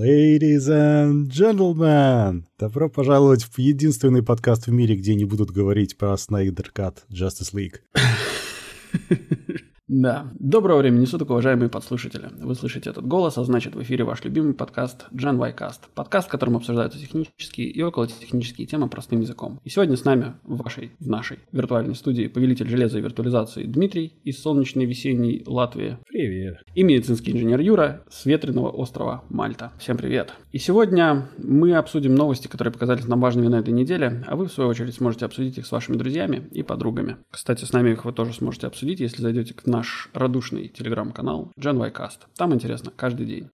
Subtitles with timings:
[0.00, 6.14] Ladies and gentlemen, добро пожаловать в единственный подкаст в мире, где не будут говорить про
[6.14, 7.80] Snyder Cut Justice League.
[9.92, 10.28] Да.
[10.38, 12.28] Доброго времени суток, уважаемые подслушатели.
[12.40, 15.80] Вы слышите этот голос, а значит в эфире ваш любимый подкаст Gen Cast.
[15.96, 19.58] Подкаст, в котором обсуждаются технические и околотехнические темы простым языком.
[19.64, 24.14] И сегодня с нами в вашей, в нашей виртуальной студии повелитель железа и виртуализации Дмитрий
[24.22, 25.98] из солнечной весенней Латвии.
[26.06, 26.58] Привет.
[26.76, 29.72] И медицинский инженер Юра с ветреного острова Мальта.
[29.80, 30.32] Всем привет.
[30.52, 34.52] И сегодня мы обсудим новости, которые показались нам важными на этой неделе, а вы в
[34.52, 37.16] свою очередь сможете обсудить их с вашими друзьями и подругами.
[37.32, 41.52] Кстати, с нами их вы тоже сможете обсудить, если зайдете к нам наш радушный телеграм-канал
[41.58, 42.18] Gen y Cast.
[42.36, 43.48] Там интересно каждый день.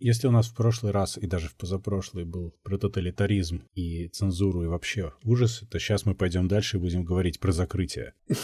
[0.00, 4.64] Если у нас в прошлый раз и даже в позапрошлый был про тоталитаризм и цензуру
[4.64, 8.14] и вообще ужасы, то сейчас мы пойдем дальше и будем говорить про закрытие.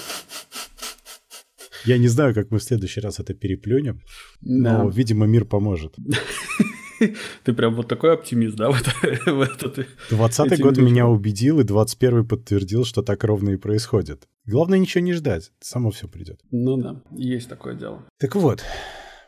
[1.85, 4.01] Я не знаю, как мы в следующий раз это переплюнем,
[4.43, 5.97] но, видимо, мир поможет.
[7.45, 9.31] Ты прям вот такой оптимист, да, в это?
[9.31, 14.29] В это 20 год меня убедил, и 21-й подтвердил, что так ровно и происходит.
[14.47, 16.41] Главное ничего не ждать, само все придет.
[16.51, 18.05] Ну да, есть такое дело.
[18.19, 18.63] Так вот,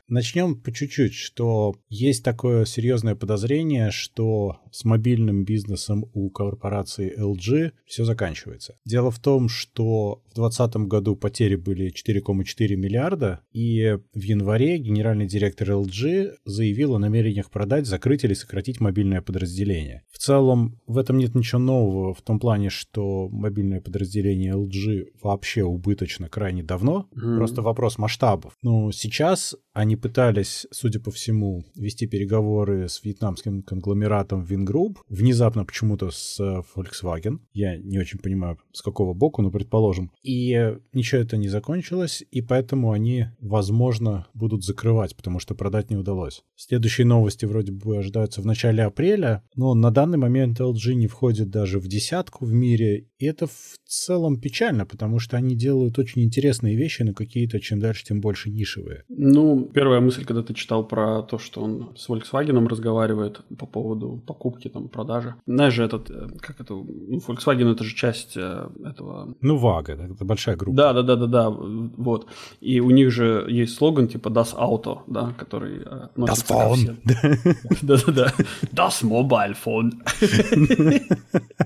[0.09, 7.73] Начнем по чуть-чуть, что есть такое серьезное подозрение, что с мобильным бизнесом у корпорации LG
[7.85, 8.77] все заканчивается.
[8.87, 15.27] Дело в том, что в 2020 году потери были 4,4 миллиарда, и в январе генеральный
[15.27, 20.05] директор LG заявил о намерениях продать, закрыть или сократить мобильное подразделение.
[20.11, 25.65] В целом, в этом нет ничего нового в том плане, что мобильное подразделение LG вообще
[25.65, 27.09] убыточно крайне давно.
[27.15, 27.37] Mm.
[27.37, 28.55] Просто вопрос масштабов.
[28.63, 36.11] Но сейчас они пытались, судя по всему, вести переговоры с вьетнамским конгломератом Vingroup, внезапно почему-то
[36.11, 37.39] с э, Volkswagen.
[37.53, 40.11] Я не очень понимаю, с какого боку, но предположим.
[40.25, 45.97] И ничего это не закончилось, и поэтому они, возможно, будут закрывать, потому что продать не
[45.97, 46.43] удалось.
[46.57, 51.51] Следующие новости вроде бы ожидаются в начале апреля, но на данный момент LG не входит
[51.51, 56.25] даже в десятку в мире, и это в целом печально, потому что они делают очень
[56.25, 59.05] интересные вещи, но какие-то чем дальше, тем больше нишевые.
[59.09, 64.23] Ну, первая мысль, когда ты читал про то, что он с Volkswagen разговаривает по поводу
[64.27, 65.35] покупки, там, продажи.
[65.47, 69.35] Знаешь же, этот, э, как это, ну, Volkswagen это же часть э, этого...
[69.41, 70.77] Ну, Вага, это большая группа.
[70.77, 72.27] Да, да, да, да, да, вот.
[72.61, 76.97] И у них же есть слоган типа Das Auto, да, который э, Das Phone.
[77.83, 78.33] Да-да-да.
[78.73, 79.93] Das Mobile Phone.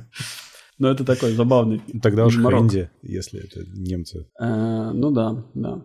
[0.78, 1.80] Но это такой забавный.
[2.02, 4.26] Тогда уж Хэнди, если это немцы.
[4.40, 5.82] Ну да, да.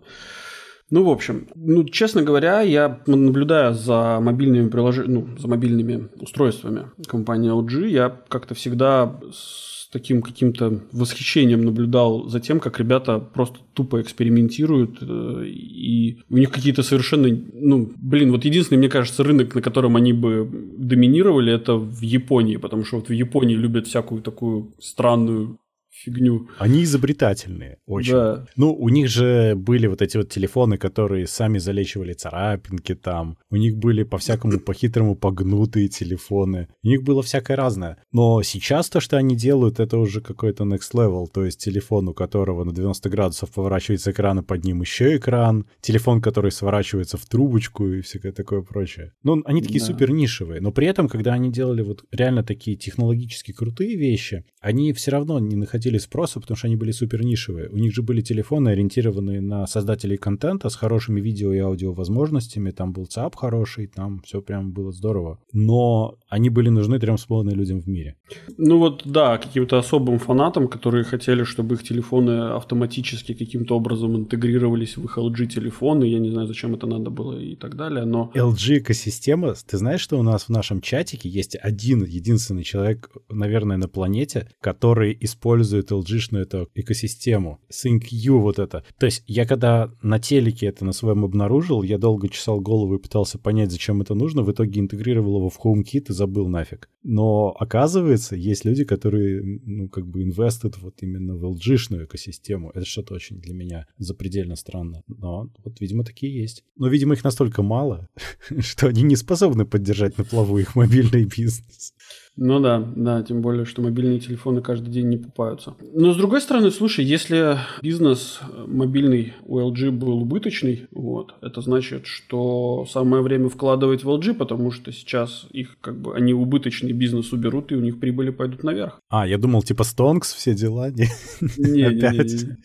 [0.90, 4.98] Ну, в общем, ну, честно говоря, я наблюдая за мобильными прилож...
[5.06, 12.40] ну, за мобильными устройствами компании LG, я как-то всегда с таким каким-то восхищением наблюдал за
[12.40, 18.46] тем, как ребята просто тупо экспериментируют, э, и у них какие-то совершенно, ну, блин, вот
[18.46, 23.10] единственный, мне кажется, рынок, на котором они бы доминировали, это в Японии, потому что вот
[23.10, 25.58] в Японии любят всякую такую странную
[26.04, 26.48] фигню.
[26.60, 28.14] Они изобретательные очень.
[28.14, 28.46] Да.
[28.56, 33.38] Ну, у них же были вот эти вот телефоны, которые сами залечивали царапинки там.
[33.50, 36.68] У них были по-всякому, по-хитрому погнутые телефоны.
[36.84, 37.98] У них было всякое разное.
[38.12, 41.28] Но сейчас то, что они делают, это уже какой-то next level.
[41.34, 45.66] То есть телефон, у которого на 90 градусов поворачивается экран, и под ним еще экран.
[45.82, 49.14] Телефон, который сворачивается в трубочку и всякое такое прочее.
[49.24, 49.86] Ну, они такие да.
[49.86, 50.62] супер нишевые.
[50.62, 55.40] Но при этом, когда они делали вот реально такие технологически крутые вещи, они все равно
[55.40, 57.70] не находили находили спроса, потому что они были супер нишевые.
[57.70, 62.72] У них же были телефоны, ориентированные на создателей контента с хорошими видео и аудио возможностями.
[62.72, 65.40] Там был ЦАП хороший, там все прям было здорово.
[65.54, 68.16] Но они были нужны трем с половиной людям в мире.
[68.58, 74.98] Ну вот, да, каким-то особым фанатам, которые хотели, чтобы их телефоны автоматически каким-то образом интегрировались
[74.98, 76.06] в их LG-телефоны.
[76.06, 78.32] Я не знаю, зачем это надо было и так далее, но...
[78.36, 83.88] LG-экосистема, ты знаешь, что у нас в нашем чатике есть один единственный человек, наверное, на
[83.88, 87.60] планете, который использует использует LG-шную эту экосистему.
[87.72, 88.84] SyncU вот это.
[88.98, 93.02] То есть я когда на телеке это на своем обнаружил, я долго чесал голову и
[93.02, 94.44] пытался понять, зачем это нужно.
[94.44, 96.90] В итоге интегрировал его в HomeKit и забыл нафиг.
[97.04, 102.72] Но оказывается, есть люди, которые, ну, как бы инвестят вот именно в LG-шную экосистему.
[102.72, 105.04] Это что-то очень для меня запредельно странно.
[105.08, 106.64] Но вот, видимо, такие есть.
[106.76, 108.08] Но, видимо, их настолько мало,
[108.60, 111.94] что они не способны поддержать на плаву их мобильный бизнес.
[112.38, 115.76] Ну да, да, тем более, что мобильные телефоны каждый день не покупаются.
[115.94, 122.06] Но с другой стороны, слушай, если бизнес мобильный у LG был убыточный, вот, это значит,
[122.06, 127.34] что самое время вкладывать в LG, потому что сейчас их как бы они убыточный бизнес
[127.34, 129.00] уберут, и у них прибыли пойдут наверх.
[129.10, 130.92] А, я думал, типа Stonks, все дела.
[130.92, 131.10] Не,
[131.58, 131.78] не.
[131.78, 132.58] Не, не, не.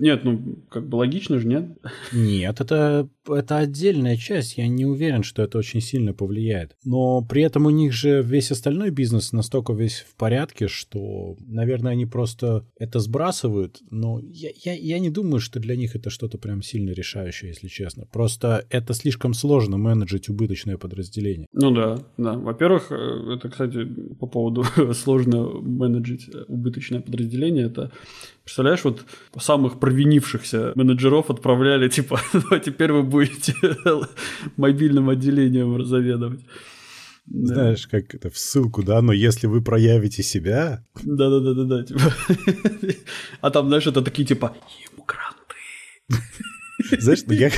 [0.00, 1.76] Нет, ну, как бы логично же, нет?
[2.12, 4.58] Нет, это, это отдельная часть.
[4.58, 6.76] Я не уверен, что это очень сильно повлияет.
[6.84, 11.92] Но при этом у них же весь остальной бизнес настолько весь в порядке, что, наверное,
[11.92, 13.80] они просто это сбрасывают.
[13.90, 17.68] Но я, я, я не думаю, что для них это что-то прям сильно решающее, если
[17.68, 18.06] честно.
[18.12, 21.46] Просто это слишком сложно менеджить убыточное подразделение.
[21.52, 22.34] Ну да, да.
[22.34, 23.84] Во-первых, э, это, кстати,
[24.18, 27.90] по поводу сложно менеджить убыточное подразделение, это
[28.50, 29.04] Представляешь, вот
[29.38, 33.19] самых провинившихся менеджеров отправляли, типа, ну, а теперь вы будете
[34.56, 36.40] мобильным отделением заведовать.
[37.26, 38.00] Знаешь, да.
[38.00, 40.84] как это в ссылку, да, но если вы проявите себя...
[41.02, 42.00] Да-да-да-да-да, типа.
[43.40, 44.56] А там, знаешь, это такие, типа,
[44.90, 46.24] ему гранты.
[46.98, 47.50] Знаешь, ну я,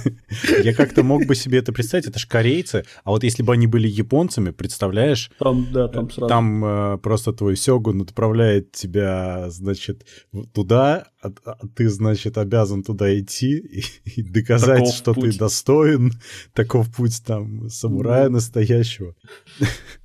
[0.62, 3.66] я как-то мог бы себе это представить, это же корейцы, а вот если бы они
[3.66, 5.30] были японцами, представляешь?
[5.38, 6.28] Там, да, там сразу.
[6.28, 10.06] Там э, просто твой сёгун отправляет тебя, значит,
[10.52, 15.32] туда, а, а ты, значит, обязан туда идти и, и доказать, таков что путь.
[15.32, 16.12] ты достоин.
[16.54, 18.30] Таков путь там самурая mm.
[18.30, 19.14] настоящего.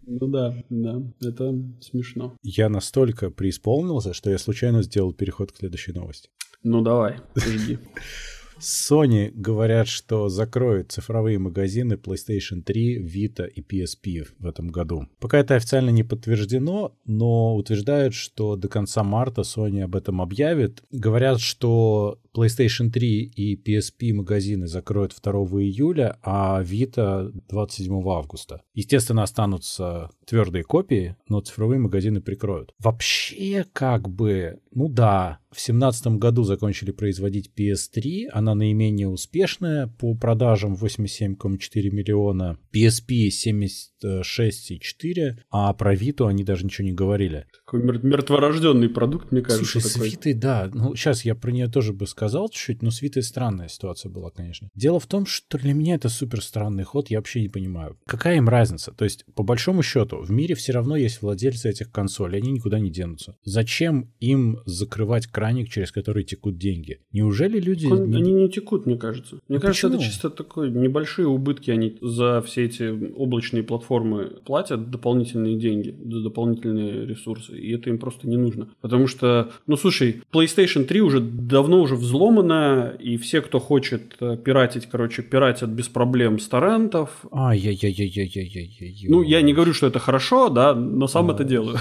[0.06, 2.36] Ну да, да, это смешно.
[2.44, 6.30] Я настолько преисполнился, что я случайно сделал переход к следующей новости.
[6.63, 7.80] Ну давай, жди.
[8.65, 15.07] Sony говорят, что закроют цифровые магазины PlayStation 3, Vita и PSP в этом году.
[15.19, 20.83] Пока это официально не подтверждено, но утверждают, что до конца марта Sony об этом объявит.
[20.89, 28.62] Говорят, что PlayStation 3 и PSP магазины закроют 2 июля, а Vita 27 августа.
[28.74, 32.74] Естественно, останутся твердые копии, но цифровые магазины прикроют.
[32.80, 40.14] Вообще, как бы, ну да, в 2017 году закончили производить PS3, она наименее успешная по
[40.16, 47.46] продажам 87,4 миллиона, PSP 76,4, а про Vita они даже ничего не говорили.
[47.66, 49.80] Такой мертворожденный продукт, мне кажется.
[49.80, 50.10] Слушай, такой.
[50.10, 53.22] с Vita, да, ну сейчас я про нее тоже бы сказал чуть-чуть, но с Vita
[53.22, 54.69] странная ситуация была, конечно.
[54.75, 57.98] Дело в том, что для меня это супер странный ход, я вообще не понимаю.
[58.06, 58.92] Какая им разница?
[58.92, 62.80] То есть, по большому счету, в мире все равно есть владельцы этих консолей, они никуда
[62.80, 63.36] не денутся.
[63.44, 67.00] Зачем им закрывать краник, через который текут деньги?
[67.12, 67.88] Неужели люди...
[67.88, 68.18] Он, не...
[68.18, 69.39] Они не текут, мне кажется.
[69.48, 70.01] Мне ну, кажется, почему?
[70.01, 72.83] это чисто такой небольшие убытки, они за все эти
[73.16, 78.69] облачные платформы платят дополнительные деньги, дополнительные ресурсы, и это им просто не нужно.
[78.81, 84.38] Потому что, ну слушай, PlayStation 3 уже давно уже взломана, и все, кто хочет э,
[84.38, 87.09] пиратить, короче, пиратят без проблем с торрентов.
[87.31, 89.09] Ай-яй-яй-яй-яй-яй-яй.
[89.09, 91.77] Ну, я не говорю, что это хорошо, да, но сам это делаю.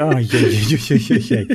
[0.00, 1.48] Ай-яй-яй-яй-яй.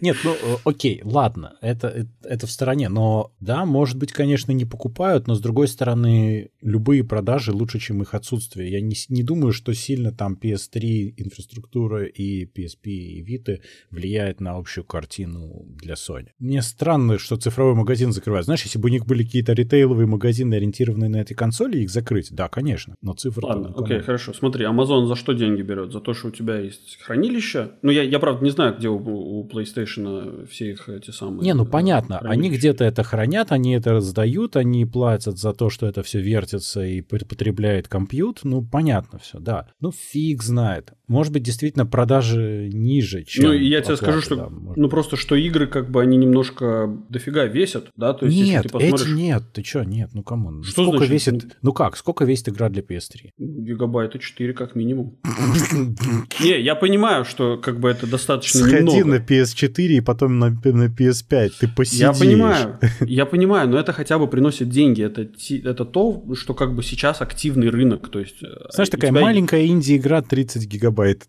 [0.00, 4.52] Нет, ну э, окей, ладно, это, это, это в стороне, но да, может быть, конечно,
[4.52, 8.70] не покупают, но с другой стороны, любые продажи лучше, чем их отсутствие.
[8.70, 13.60] Я не, не думаю, что сильно там PS3 инфраструктура и PSP и Vita
[13.90, 16.28] влияет на общую картину для Sony.
[16.38, 18.46] Мне странно, что цифровой магазин закрывают.
[18.46, 22.28] Знаешь, если бы у них были какие-то ритейловые магазины, ориентированные на эти консоли, их закрыть,
[22.30, 23.46] да, конечно, но цифры...
[23.46, 24.32] Ладно, окей, хорошо.
[24.32, 25.92] Смотри, Amazon за что деньги берет?
[25.92, 27.72] За то, что у тебя есть хранилище?
[27.82, 31.42] Ну, я, я правда, не знаю, где у, у PlayStation PlayStation все их эти самые...
[31.42, 32.40] Не, ну понятно, хранилища.
[32.40, 36.84] они где-то это хранят, они это раздают, они платят за то, что это все вертится
[36.84, 39.68] и потребляет компьютер, ну понятно все, да.
[39.80, 40.92] Ну фиг знает.
[41.10, 43.46] Может быть, действительно продажи ниже, чем...
[43.46, 44.36] Ну, я тебе скажу, что...
[44.36, 48.14] Да, ну, просто, что игры, как бы, они немножко дофига весят, да?
[48.14, 49.08] То есть, нет, если ты посмотришь...
[49.08, 50.62] эти нет, ты что, нет, ну, кому?
[50.62, 51.12] Что сколько значит?
[51.12, 51.56] весит...
[51.62, 53.30] Ну, как, сколько весит игра для PS3?
[53.38, 55.18] Гигабайта 4 как минимум.
[56.40, 60.86] Не, я понимаю, что, как бы, это достаточно Сходи на PS4 и потом на, на
[60.86, 62.00] PS5, ты посидишь.
[62.00, 65.02] Я понимаю, я понимаю, но это хотя бы приносит деньги.
[65.02, 65.28] Это,
[65.64, 68.42] это то, что, как бы, сейчас активный рынок, то есть...
[68.42, 71.28] Э, Знаешь, такая маленькая инди-игра 30 гигабайт гигабайт.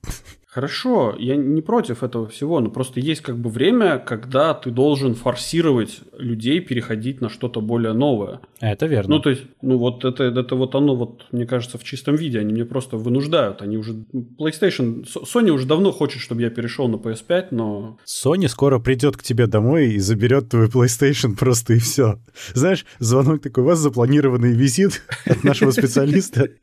[0.54, 5.16] Хорошо, я не против этого всего, но просто есть как бы время, когда ты должен
[5.16, 8.42] форсировать людей переходить на что-то более новое.
[8.60, 9.16] Это верно.
[9.16, 12.38] Ну, то есть, ну вот это, это вот оно, вот, мне кажется, в чистом виде.
[12.38, 13.62] Они мне просто вынуждают.
[13.62, 13.94] Они уже...
[13.94, 15.06] PlayStation...
[15.06, 17.98] Sony уже давно хочет, чтобы я перешел на PS5, но...
[18.06, 22.20] Sony скоро придет к тебе домой и заберет твой PlayStation просто и все.
[22.54, 26.50] Знаешь, звонок такой, у вас запланированный визит от нашего специалиста.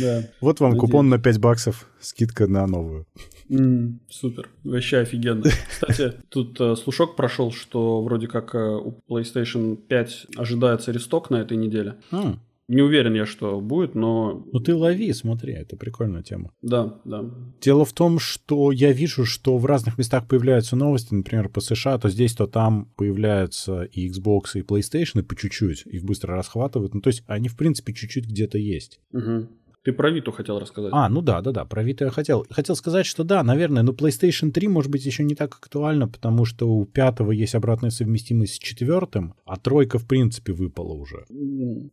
[0.00, 0.28] Да.
[0.40, 3.06] Вот вам купон на 5 баксов, скидка на новую.
[3.48, 5.44] Mm, супер, вообще офигенно.
[5.70, 11.36] Кстати, тут э, слушок прошел, что вроде как э, у PlayStation 5 ожидается ресток на
[11.36, 11.96] этой неделе.
[12.10, 12.38] Mm.
[12.68, 14.46] Не уверен я, что будет, но...
[14.50, 16.52] Ну ты лови, смотри, это прикольная тема.
[16.62, 17.24] Да, да.
[17.60, 21.98] Дело в том, что я вижу, что в разных местах появляются новости, например, по США,
[21.98, 26.94] то здесь, то там появляются и Xbox, и PlayStation, и по чуть-чуть, их быстро расхватывают.
[26.94, 29.00] Ну то есть они, в принципе, чуть-чуть где-то есть.
[29.12, 29.48] Угу.
[29.84, 30.92] Ты про Виту хотел рассказать.
[30.94, 32.46] А, ну да, да, да, про Виту я хотел.
[32.50, 36.44] Хотел сказать, что да, наверное, но PlayStation 3 может быть еще не так актуально, потому
[36.44, 41.24] что у пятого есть обратная совместимость с четвертым, а тройка в принципе выпала уже.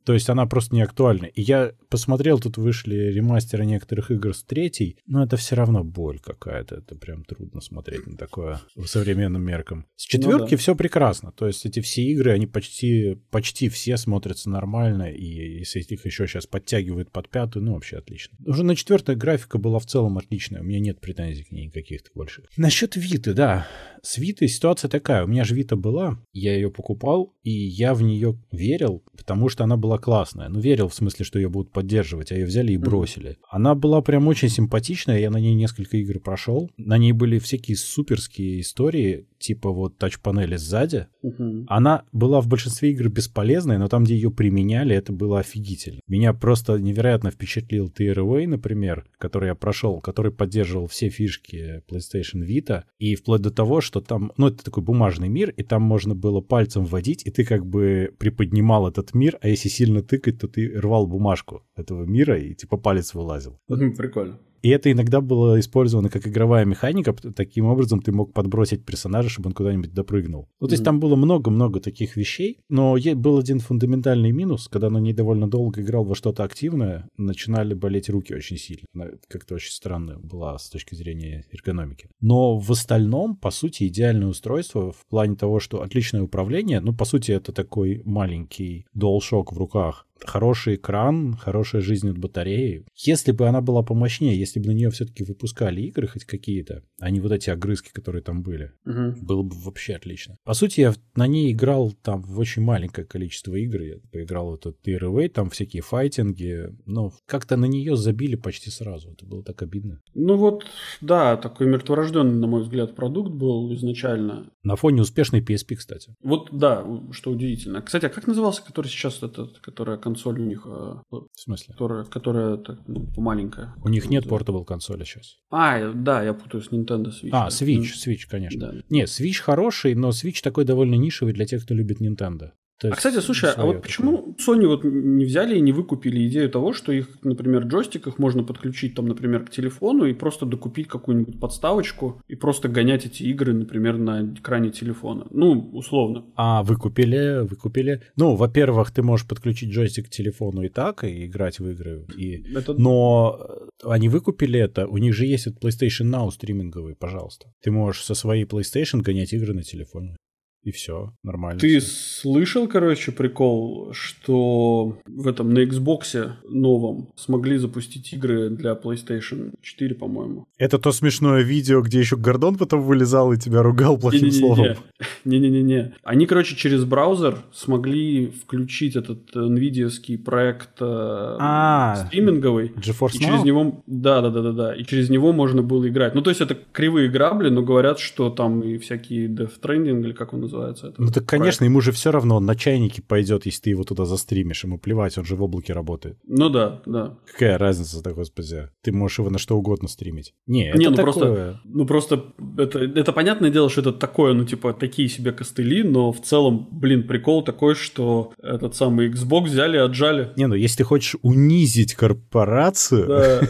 [0.03, 1.25] То есть она просто не актуальна.
[1.25, 6.19] И я посмотрел, тут вышли ремастеры некоторых игр с третьей, но это все равно боль
[6.19, 6.75] какая-то.
[6.75, 9.88] Это прям трудно смотреть на такое в современным меркам.
[9.96, 10.58] С четверки ну, да.
[10.58, 11.31] все прекрасно.
[11.31, 16.27] То есть эти все игры, они почти, почти все смотрятся нормально, и если их еще
[16.27, 18.38] сейчас подтягивают под пятую, ну, вообще отлично.
[18.45, 20.62] Уже на четвертая графика была в целом отличная.
[20.62, 22.45] У меня нет претензий к ней никаких больших.
[22.57, 23.67] Насчет Виты, да.
[24.01, 25.24] С Витой ситуация такая.
[25.24, 29.63] У меня же Вита была, я ее покупал, и я в нее верил, потому что
[29.63, 30.50] она была классная.
[30.50, 33.38] Ну, верил в смысле, что ее будут поддерживать, а ее взяли и бросили.
[33.50, 36.70] Она была прям очень симпатичная, я на ней несколько игр прошел.
[36.77, 41.08] На ней были всякие суперские истории, типа вот тач-панели сзади.
[41.24, 41.65] Mm-hmm.
[41.68, 46.00] Она была в большинстве игр бесполезной, но там, где ее применяли, это было офигительно.
[46.08, 52.84] Меня просто невероятно впечатлил Tearaway, например, который я прошел, который поддерживал все фишки PlayStation Vita,
[53.00, 56.41] и вплоть до того, что там, ну, это такой бумажный мир, и там можно было
[56.41, 60.79] пальцем вводить, и ты как бы приподнимал этот мир, а если сильно тыкать, то ты
[60.79, 63.60] рвал бумажку этого мира, и типа палец вылазил.
[63.67, 64.39] Прикольно.
[64.61, 67.13] И это иногда было использовано как игровая механика.
[67.13, 70.47] Таким образом ты мог подбросить персонажа, чтобы он куда-нибудь допрыгнул.
[70.59, 70.85] Ну, то есть mm-hmm.
[70.85, 74.67] там было много-много таких вещей, но был один фундаментальный минус.
[74.67, 78.85] Когда на ней довольно долго играл во что-то активное, начинали болеть руки очень сильно.
[79.27, 82.09] Как-то очень странно была с точки зрения эргономики.
[82.21, 87.05] Но в остальном, по сути, идеальное устройство в плане того, что отличное управление, ну, по
[87.05, 92.85] сути, это такой маленький DualShock в руках, хороший экран, хорошая жизнь от батареи.
[92.95, 97.09] Если бы она была помощнее, если бы на нее все-таки выпускали игры хоть какие-то, а
[97.09, 99.13] не вот эти огрызки, которые там были, угу.
[99.21, 100.35] было бы вообще отлично.
[100.43, 103.81] По сути, я на ней играл там в очень маленькое количество игр.
[103.81, 109.11] Я поиграл в этот Tearaway, там всякие файтинги, но как-то на нее забили почти сразу.
[109.11, 110.01] Это было так обидно.
[110.13, 110.65] Ну вот,
[111.01, 114.51] да, такой мертворожденный, на мой взгляд, продукт был изначально.
[114.63, 116.15] На фоне успешной PSP, кстати.
[116.21, 117.81] Вот, да, что удивительно.
[117.81, 120.65] Кстати, а как назывался, который сейчас этот, которая консоль у них.
[120.65, 121.73] А, в смысле?
[121.73, 123.73] Которая, которая так, ну, маленькая.
[123.83, 125.37] У них нет портабл консоли сейчас.
[125.51, 127.29] А, да, я путаю с Nintendo Switch.
[127.31, 128.71] А, Switch, Switch, конечно.
[128.71, 128.73] Да.
[128.89, 132.51] Не, Switch хороший, но Switch такой довольно нишевый для тех, кто любит Nintendo.
[132.79, 136.50] То а, кстати, слушай, а вот почему Sony вот не взяли и не выкупили идею
[136.50, 141.39] того, что их, например, джойстиках можно подключить, там, например, к телефону и просто докупить какую-нибудь
[141.41, 145.27] подставочку и просто гонять эти игры, например, на экране телефона?
[145.29, 146.25] Ну, условно.
[146.36, 148.01] А, выкупили, выкупили.
[148.15, 152.05] Ну, во-первых, ты можешь подключить джойстик к телефону и так, и играть в игры.
[152.17, 152.55] И...
[152.55, 152.74] Это...
[152.74, 153.39] Но
[153.83, 157.51] они выкупили это, у них же есть вот PlayStation Now стриминговый, пожалуйста.
[157.62, 160.15] Ты можешь со своей PlayStation гонять игры на телефоне
[160.63, 161.59] и все, нормально.
[161.59, 162.21] Ты все.
[162.21, 169.95] слышал, короче, прикол, что в этом на Xbox новом смогли запустить игры для PlayStation 4,
[169.95, 170.45] по-моему.
[170.57, 174.35] Это то смешное видео, где еще Гордон потом вылезал и тебя ругал плохим не, не,
[174.35, 174.77] не, словом.
[175.23, 175.93] Не-не-не-не.
[176.03, 182.73] Они, короче, через браузер смогли включить этот nvidia проект э, а, стриминговый.
[182.75, 186.15] GeForce и через него, да, да, да, да, да, и через него можно было играть.
[186.15, 190.11] Ну, то есть это кривые грабли, но говорят, что там и всякие Death Stranding, или
[190.11, 190.88] как он называется.
[190.88, 193.84] Это ну так, конечно, ему же все равно он на чайнике пойдет, если ты его
[193.84, 194.63] туда застримишь.
[194.63, 196.18] Ему плевать, он же в облаке работает.
[196.27, 197.18] Ну да, да.
[197.32, 198.70] Какая разница-то, господи?
[198.82, 200.34] Ты можешь его на что угодно стримить.
[200.48, 201.03] Не, Не это ну такое...
[201.03, 202.24] просто, ну просто
[202.58, 206.68] это, это понятное дело, что это такое, ну типа такие себе костыли, но в целом,
[206.72, 210.32] блин, прикол такой, что этот самый Xbox взяли, отжали.
[210.36, 213.08] Не, ну если ты хочешь унизить корпорацию...
[213.08, 213.41] Да,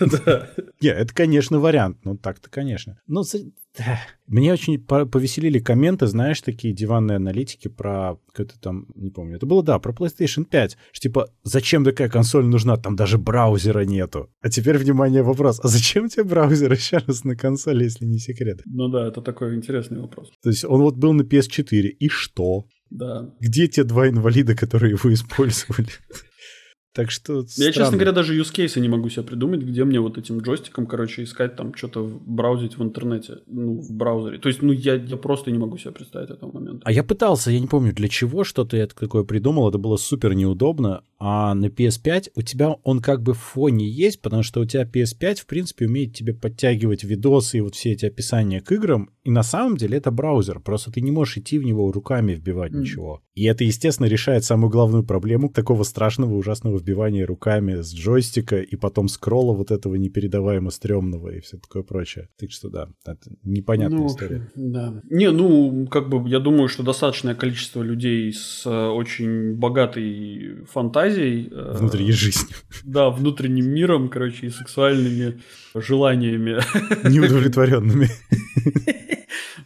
[0.24, 0.48] да.
[0.80, 1.98] Не, это, конечно, вариант.
[2.04, 2.98] Ну так-то, конечно.
[3.06, 3.22] Ну,
[4.26, 9.62] мне очень повеселили комменты, знаешь, такие диванные аналитики про какой-то там, не помню, это было,
[9.62, 14.30] да, про PlayStation 5, что типа, зачем такая консоль нужна, там даже браузера нету.
[14.40, 18.60] А теперь, внимание, вопрос, а зачем тебе браузер сейчас на консоли, если не секрет?
[18.66, 20.30] Ну да, это такой интересный вопрос.
[20.42, 22.66] То есть он вот был на PS4, и что?
[22.90, 23.34] Да.
[23.40, 25.88] Где те два инвалида, которые его использовали?
[26.94, 27.72] Так что Я, странно.
[27.72, 31.24] честно говоря, даже use case не могу себе придумать, где мне вот этим джойстиком, короче,
[31.24, 34.38] искать там что-то браузить в интернете, ну, в браузере.
[34.38, 36.82] То есть, ну, я, я просто не могу себе представить этого момента.
[36.84, 40.34] А я пытался, я не помню для чего что-то я такое придумал, это было супер
[40.34, 44.66] неудобно, А на PS5 у тебя он как бы в фоне есть, потому что у
[44.66, 49.08] тебя PS5, в принципе, умеет тебе подтягивать видосы и вот все эти описания к играм,
[49.24, 52.72] и на самом деле это браузер, просто ты не можешь идти в него руками вбивать
[52.72, 52.80] mm.
[52.80, 53.22] ничего.
[53.34, 58.76] И это, естественно, решает самую главную проблему такого страшного, ужасного вбивания руками с джойстика и
[58.76, 62.28] потом скролла вот этого непередаваемо стрёмного и все такое прочее.
[62.38, 64.50] Так что да, это непонятная ну, история.
[64.56, 65.00] Да.
[65.08, 71.48] Не, ну, как бы я думаю, что достаточное количество людей с э, очень богатой фантазией.
[71.50, 72.56] Э, Внутренней жизнью.
[72.84, 75.40] Да, внутренним миром, короче, и сексуальными
[75.74, 76.58] желаниями.
[77.08, 78.08] Неудовлетворенными.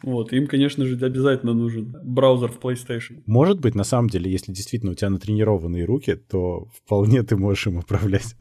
[0.02, 3.22] Вот, им, конечно же, обязательно нужен браузер в PlayStation.
[3.26, 7.66] Может быть, на самом деле, если действительно у тебя натренированные руки, то вполне ты можешь
[7.66, 8.36] им управлять.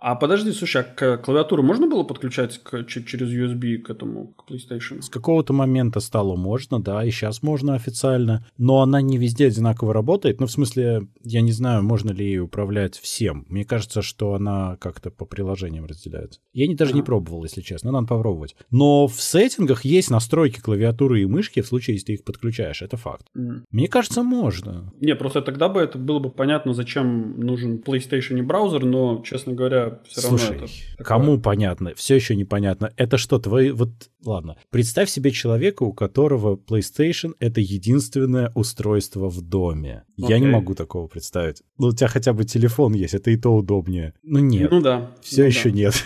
[0.00, 5.02] А подожди, слушай, а клавиатуру можно было подключать к, через USB к этому, к PlayStation?
[5.02, 9.92] С какого-то момента стало можно, да, и сейчас можно официально, но она не везде одинаково
[9.92, 10.38] работает.
[10.40, 13.44] Ну, в смысле, я не знаю, можно ли ей управлять всем.
[13.48, 16.40] Мне кажется, что она как-то по приложениям разделяется.
[16.52, 16.94] Я не, даже а.
[16.94, 18.54] не пробовал, если честно, надо попробовать.
[18.70, 22.96] Но в сеттингах есть настройки клавиатуры и мышки в случае, если ты их подключаешь, это
[22.96, 23.26] факт.
[23.36, 23.62] Mm.
[23.72, 24.92] Мне кажется, можно.
[25.00, 29.54] Не, просто тогда бы это было бы понятно, зачем нужен PlayStation и браузер, но, честно
[29.54, 31.04] говоря, все Слушай, равно это...
[31.04, 31.94] кому понятно?
[31.94, 32.92] Все еще непонятно.
[32.96, 33.70] Это что, твои...
[33.70, 33.90] Вот,
[34.24, 34.56] ладно.
[34.70, 40.04] Представь себе человека, у которого PlayStation— это единственное устройство в доме.
[40.20, 40.30] Okay.
[40.30, 41.62] Я не могу такого представить.
[41.78, 44.14] Ну, у тебя хотя бы телефон есть, это и то удобнее.
[44.22, 44.70] Ну, нет.
[44.70, 45.12] Ну, да.
[45.22, 45.76] Все ну, еще да.
[45.76, 46.04] нет.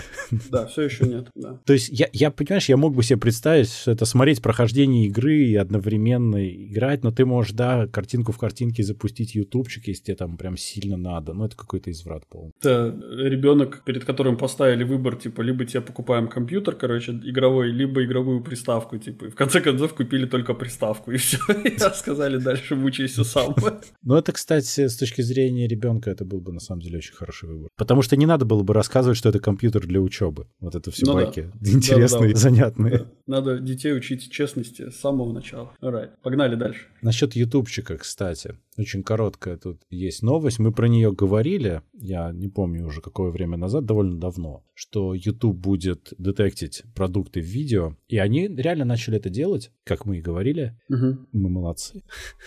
[0.50, 1.58] Да, все еще нет, да.
[1.64, 5.44] То есть, я, я, понимаешь, я мог бы себе представить, что это смотреть прохождение игры
[5.44, 10.36] и одновременно играть, но ты можешь, да, картинку в картинке запустить ютубчик, если тебе там
[10.36, 11.32] прям сильно надо.
[11.32, 12.52] Ну, это какой-то изврат полный.
[12.62, 18.42] Да, ребенок, перед которым поставили выбор, типа, либо тебе покупаем компьютер, короче, игровой, либо игровую
[18.42, 19.26] приставку, типа.
[19.26, 21.38] И в конце концов купили только приставку, и все.
[21.64, 23.54] И сказали, дальше мучайся сам.
[24.04, 27.48] Ну, это, кстати, с точки зрения ребенка, это был бы на самом деле очень хороший
[27.48, 27.68] выбор.
[27.76, 30.46] Потому что не надо было бы рассказывать, что это компьютер для учебы.
[30.60, 31.50] Вот это все ну, байки.
[31.54, 31.70] Да.
[31.70, 32.98] Интересные, да, да, занятные.
[32.98, 33.06] Да.
[33.26, 35.72] Надо детей учить честности с самого начала.
[35.80, 36.10] Alright.
[36.22, 36.86] Погнали дальше.
[37.00, 38.56] Насчет ютубчика, кстати.
[38.78, 40.58] Очень короткая тут есть новость.
[40.58, 45.56] Мы про нее говорили, я не помню уже какое время назад, довольно давно, что YouTube
[45.56, 47.96] будет детектить продукты в видео.
[48.08, 50.78] И они реально начали это делать, как мы и говорили.
[50.88, 51.28] Угу.
[51.32, 52.02] Мы молодцы.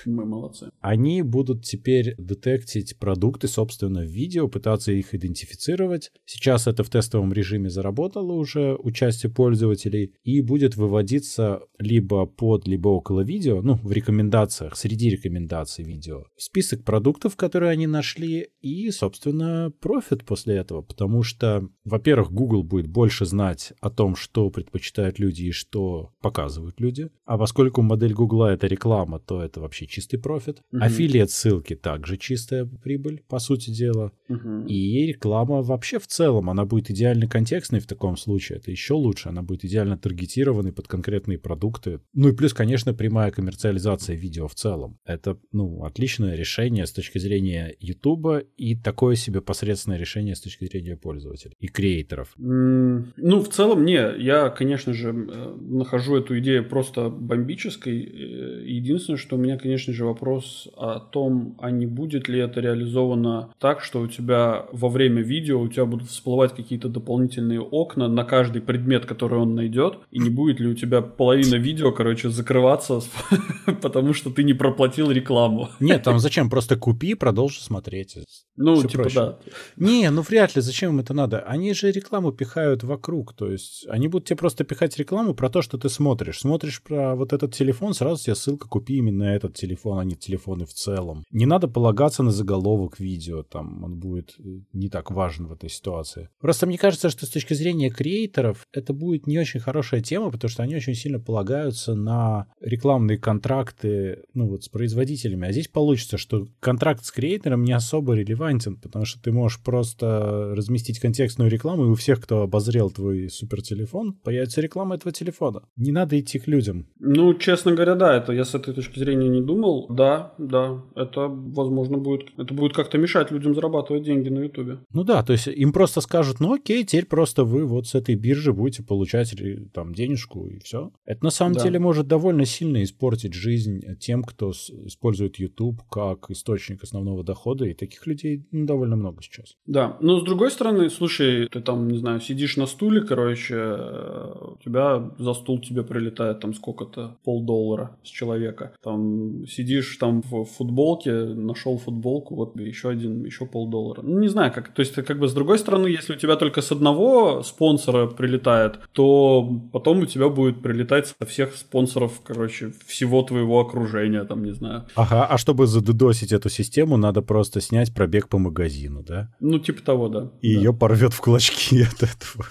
[0.05, 0.69] Мы молодцы.
[0.79, 6.11] Они будут теперь детектить продукты, собственно, в видео, пытаться их идентифицировать.
[6.25, 12.89] Сейчас это в тестовом режиме заработало уже участие пользователей и будет выводиться либо под, либо
[12.89, 19.71] около видео, ну, в рекомендациях, среди рекомендаций видео список продуктов, которые они нашли, и, собственно,
[19.79, 25.43] профит после этого, потому что, во-первых, Google будет больше знать о том, что предпочитают люди
[25.43, 30.61] и что показывают люди, а поскольку модель Google это реклама, то это вообще чистый профит.
[30.71, 30.83] Угу.
[30.83, 34.11] Аффилиат ссылки также чистая прибыль, по сути дела.
[34.29, 34.65] Угу.
[34.67, 39.29] И реклама вообще в целом, она будет идеально контекстной в таком случае, это еще лучше,
[39.29, 42.01] она будет идеально таргетированной под конкретные продукты.
[42.13, 44.99] Ну и плюс, конечно, прямая коммерциализация видео в целом.
[45.05, 50.41] Это, ну, отлично отличное решение с точки зрения YouTube и такое себе посредственное решение с
[50.41, 52.33] точки зрения пользователей и креаторов.
[52.37, 53.99] Ну, в целом, не.
[54.17, 58.03] Я, конечно же, э, нахожу эту идею просто бомбической.
[58.03, 62.59] Э, единственное, что у меня, конечно же, вопрос о том, а не будет ли это
[62.59, 68.07] реализовано так, что у тебя во время видео у тебя будут всплывать какие-то дополнительные окна
[68.07, 72.29] на каждый предмет, который он найдет, и не будет ли у тебя половина видео, короче,
[72.29, 73.01] закрываться,
[73.81, 75.69] потому что ты не проплатил рекламу.
[75.79, 76.49] Нет, там зачем?
[76.49, 78.17] Просто купи продолжи смотреть.
[78.55, 79.39] Ну, типа, да.
[79.75, 81.39] Не, ну вряд ли, зачем им это надо?
[81.41, 85.61] Они же рекламу пихают вокруг, то есть они будут тебе просто пихать рекламу про то,
[85.61, 86.39] что ты смотришь.
[86.39, 90.65] Смотришь про вот этот телефон, сразу тебе ссылка, купи именно этот телефон, а не телефоны
[90.65, 91.23] в целом.
[91.31, 95.69] Не надо полагаться на заголовок видео, там он будет э, не так важен в этой
[95.69, 96.29] ситуации.
[96.39, 100.49] Просто мне кажется, что с точки зрения креаторов это будет не очень хорошая тема, потому
[100.49, 106.17] что они очень сильно полагаются на рекламные контракты, ну вот с производителями, а здесь получится,
[106.17, 111.85] что контракт с креатором не особо релевантен, потому что ты можешь просто разместить контекстную рекламу,
[111.85, 115.61] и у всех, кто обозрел твой супертелефон, появится реклама этого телефона.
[115.77, 116.87] Не надо идти к людям.
[116.99, 119.85] Ну, честно говоря, да, это я с этой точки зрения не думал.
[119.89, 124.79] Да, да, это, возможно, будет, это будет как-то мешать людям зарабатывать деньги на Ютубе.
[124.91, 128.15] Ну да, то есть им просто скажут, ну окей, теперь просто вы вот с этой
[128.15, 129.35] биржи будете получать
[129.73, 130.91] там денежку и все.
[131.05, 131.63] Это на самом да.
[131.63, 137.73] деле может довольно сильно испортить жизнь тем, кто использует YouTube как источник основного дохода, и
[137.73, 139.55] таких людей ну, довольно много сейчас.
[139.65, 144.57] Да, но с другой стороны, слушай, ты там, не знаю, сидишь на стуле, короче, у
[144.63, 148.71] тебя за стул тебе прилетает там сколько-то, полдоллара с человека.
[148.83, 154.01] Там сидишь там в футболке, нашел футболку, вот еще один, еще полдоллара.
[154.01, 156.61] Ну, не знаю, как, то есть, как бы с другой стороны, если у тебя только
[156.61, 163.21] с одного спонсора прилетает, то потом у тебя будет прилетать со всех спонсоров, короче, всего
[163.21, 164.85] твоего окружения, там, не знаю.
[164.95, 169.29] Ага, а чтобы задудосить эту систему, надо просто снять пробег по магазину, да?
[169.39, 170.31] Ну, типа того, да.
[170.45, 170.59] И да.
[170.59, 172.45] ее порвет в клочки от этого.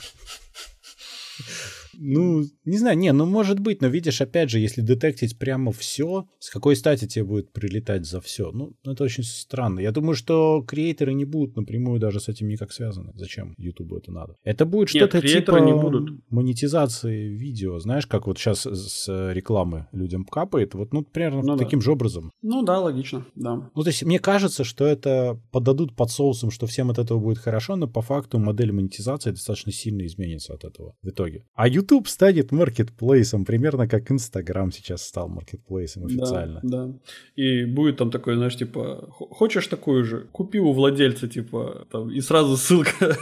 [1.99, 6.27] Ну, не знаю, не, ну может быть, но видишь, опять же, если детектить прямо все,
[6.39, 8.51] с какой стати тебе будет прилетать за все?
[8.53, 9.81] Ну, это очень странно.
[9.81, 13.13] Я думаю, что креаторы не будут напрямую даже с этим никак связаны.
[13.15, 14.37] Зачем YouTube это надо?
[14.45, 16.21] Это будет что-то типа не будут.
[16.31, 17.79] монетизации видео.
[17.79, 21.85] Знаешь, как вот сейчас с рекламы людям капает, вот, ну, примерно ну, таким да.
[21.85, 22.31] же образом.
[22.43, 23.71] Ну да, логично, да.
[23.75, 27.39] Ну, то есть мне кажется, что это подадут под соусом, что всем от этого будет
[27.39, 31.45] хорошо, но по факту модель монетизации достаточно сильно изменится от этого в итоге.
[31.55, 36.61] А YouTube YouTube станет маркетплейсом, примерно как Instagram сейчас стал маркетплейсом официально.
[36.63, 36.93] Да, да.
[37.37, 40.27] И будет там такой, знаешь, типа, хочешь такую же?
[40.33, 43.17] Купи у владельца, типа, там, и сразу ссылка.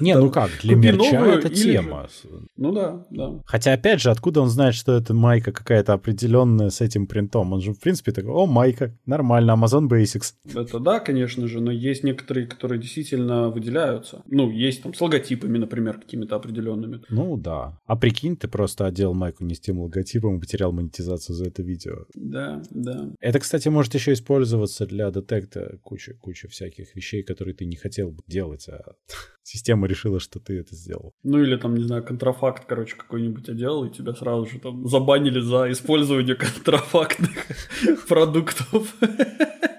[0.00, 2.08] Не, ну как, для мерча это тема.
[2.56, 3.40] Ну да, да.
[3.46, 7.52] Хотя, опять же, откуда он знает, что это майка какая-то определенная с этим принтом?
[7.52, 10.34] Он же, в принципе, такой, о, майка, нормально, Amazon Basics.
[10.54, 14.22] Это да, конечно же, но есть некоторые, которые действительно выделяются.
[14.26, 17.00] Ну, есть там с логотипами, например, какими-то определенными.
[17.08, 17.78] Ну да.
[17.86, 21.62] А прикинь, ты просто одел майку не с тем логотипом и потерял монетизацию за это
[21.62, 22.04] видео.
[22.14, 23.10] Да, да.
[23.20, 28.10] Это, кстати, может еще использоваться для детекта куча, куча всяких вещей, которые ты не хотел
[28.10, 28.96] бы делать, а
[29.44, 31.12] система решила, что ты это сделал.
[31.22, 35.40] Ну или там, не знаю, контрафакт, короче, какой-нибудь одел, и тебя сразу же там забанили
[35.40, 37.46] за использование контрафактных
[38.08, 38.94] продуктов.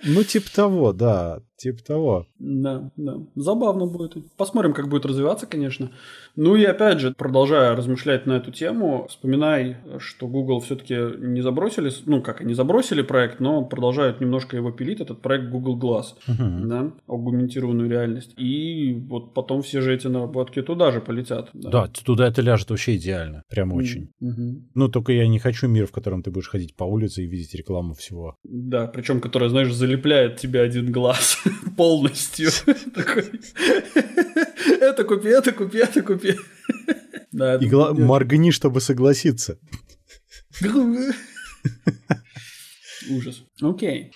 [0.07, 2.27] Ну, типа того, да, типа того.
[2.37, 3.17] Да, да.
[3.35, 4.15] Забавно будет.
[4.37, 5.91] Посмотрим, как будет развиваться, конечно.
[6.35, 11.91] Ну и опять же, продолжая размышлять на эту тему, вспоминай, что Google все-таки не забросили,
[12.05, 16.65] ну как, они забросили проект, но продолжают немножко его пилить, этот проект Google Glass, uh-huh.
[16.65, 18.33] да, аугментированную реальность.
[18.37, 21.49] И вот потом все же эти наработки туда же полетят.
[21.53, 24.11] Да, да туда это ляжет вообще идеально, прям очень.
[24.21, 24.61] Uh-huh.
[24.73, 27.53] Ну только я не хочу мир, в котором ты будешь ходить по улице и видеть
[27.55, 28.35] рекламу всего.
[28.43, 31.37] Да, причем, которая, знаешь, залепляет тебе один глаз
[31.77, 32.49] полностью.
[34.81, 36.35] Это купи, это купи, это купи.
[37.31, 39.59] Да, И гла- моргни, чтобы согласиться.
[43.09, 43.43] Ужас.
[43.61, 44.11] Окей.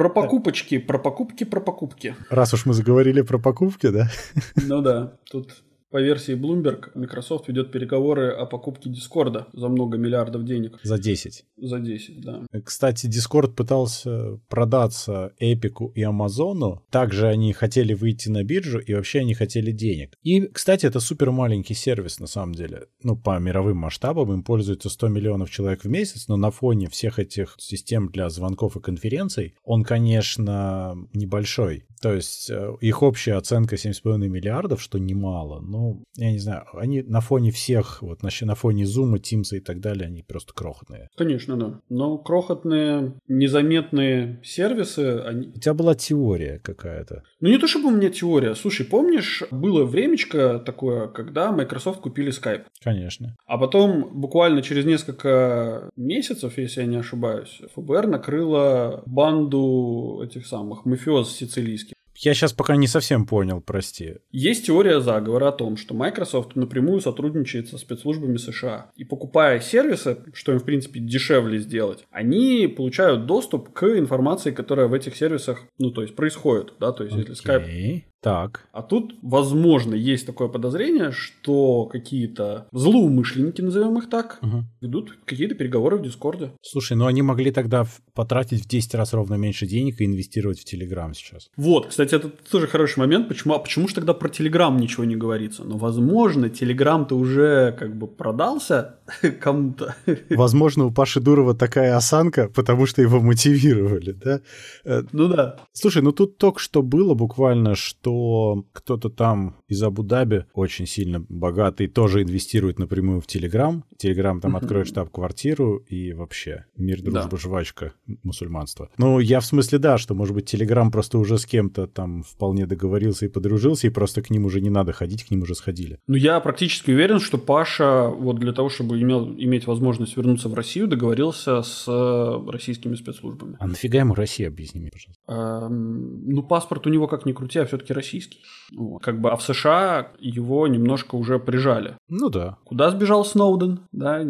[0.00, 2.16] Про покупочки, про покупки, про покупки.
[2.30, 4.08] Раз уж мы заговорили про покупки, да?
[4.56, 10.44] Ну да, тут по версии Bloomberg, Microsoft ведет переговоры о покупке Discord за много миллиардов
[10.44, 10.78] денег.
[10.82, 11.44] За 10.
[11.56, 12.42] За 10, да.
[12.64, 16.84] Кстати, Discord пытался продаться Epic и Амазону.
[16.90, 20.16] Также они хотели выйти на биржу, и вообще они хотели денег.
[20.22, 22.86] И, кстати, это супер маленький сервис, на самом деле.
[23.02, 27.18] Ну, по мировым масштабам им пользуется 100 миллионов человек в месяц, но на фоне всех
[27.18, 31.84] этих систем для звонков и конференций он, конечно, небольшой.
[32.00, 35.60] То есть э, их общая оценка 7,5 миллиардов, что немало.
[35.80, 39.60] Ну, я не знаю, они на фоне всех, вот на, на фоне Zoom, Teams и
[39.60, 41.08] так далее, они просто крохотные.
[41.16, 41.80] Конечно, да.
[41.88, 45.48] Но крохотные, незаметные сервисы, они...
[45.48, 47.22] У тебя была теория какая-то.
[47.40, 48.54] Ну, не то чтобы у меня теория.
[48.54, 52.64] Слушай, помнишь, было времечко такое, когда Microsoft купили Skype?
[52.82, 53.34] Конечно.
[53.46, 60.84] А потом, буквально через несколько месяцев, если я не ошибаюсь, ФБР накрыла банду этих самых
[60.84, 61.94] мафиоз сицилийских.
[62.20, 64.16] Я сейчас пока не совсем понял, прости.
[64.30, 68.90] Есть теория заговора о том, что Microsoft напрямую сотрудничает со спецслужбами США.
[68.94, 74.86] И покупая сервисы, что им, в принципе, дешевле сделать, они получают доступ к информации, которая
[74.86, 76.74] в этих сервисах, ну, то есть, происходит.
[76.78, 76.92] Да?
[76.92, 77.28] То есть, okay.
[77.28, 78.68] если Skype так.
[78.72, 84.64] А тут, возможно, есть такое подозрение, что какие-то злоумышленники, назовем их так, угу.
[84.80, 86.52] ведут какие-то переговоры в Дискорде.
[86.62, 90.64] Слушай, ну они могли тогда потратить в 10 раз ровно меньше денег и инвестировать в
[90.64, 91.48] Телеграм сейчас.
[91.56, 93.28] Вот, кстати, это тоже хороший момент.
[93.28, 95.64] Почему, а почему же тогда про Телеграм ничего не говорится?
[95.64, 98.96] Но, возможно, Телеграм-то уже как бы продался
[99.40, 99.94] кому-то.
[100.30, 104.40] Возможно, у Паши Дурова такая осанка, потому что его мотивировали, да?
[104.84, 105.56] Э, ну да.
[105.72, 111.24] Слушай, ну тут только что было буквально, что что кто-то там из Абу-Даби очень сильно
[111.28, 113.84] богатый тоже инвестирует напрямую в Телеграм.
[113.96, 117.36] Телеграм там откроет штаб-квартиру и вообще мир, дружба, да.
[117.36, 117.92] жвачка,
[118.22, 118.90] мусульманство.
[118.98, 122.66] Ну, я в смысле, да, что, может быть, Телеграм просто уже с кем-то там вполне
[122.66, 125.98] договорился и подружился, и просто к ним уже не надо ходить, к ним уже сходили.
[126.06, 130.54] Ну, я практически уверен, что Паша вот для того, чтобы имел, иметь возможность вернуться в
[130.54, 133.56] Россию, договорился с э, российскими спецслужбами.
[133.60, 135.22] А нафига ему Россия, объясни мне, пожалуйста?
[135.28, 138.38] А, ну, паспорт у него как ни крути, а все-таки российский.
[138.72, 139.02] Вот.
[139.02, 141.96] Как бы, а в США его немножко уже прижали.
[142.08, 142.56] Ну да.
[142.64, 143.80] Куда сбежал Сноуден?
[143.92, 144.22] Да.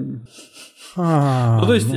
[0.96, 1.88] А, Ну, то есть,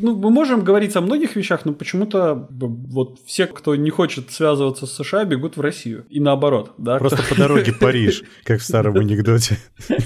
[0.00, 4.86] ну, мы можем говорить о многих вещах, но почему-то вот все, кто не хочет связываться
[4.86, 6.04] с США, бегут в Россию.
[6.08, 6.98] И наоборот, да.
[6.98, 9.58] Просто по дороге Париж, как в старом анекдоте.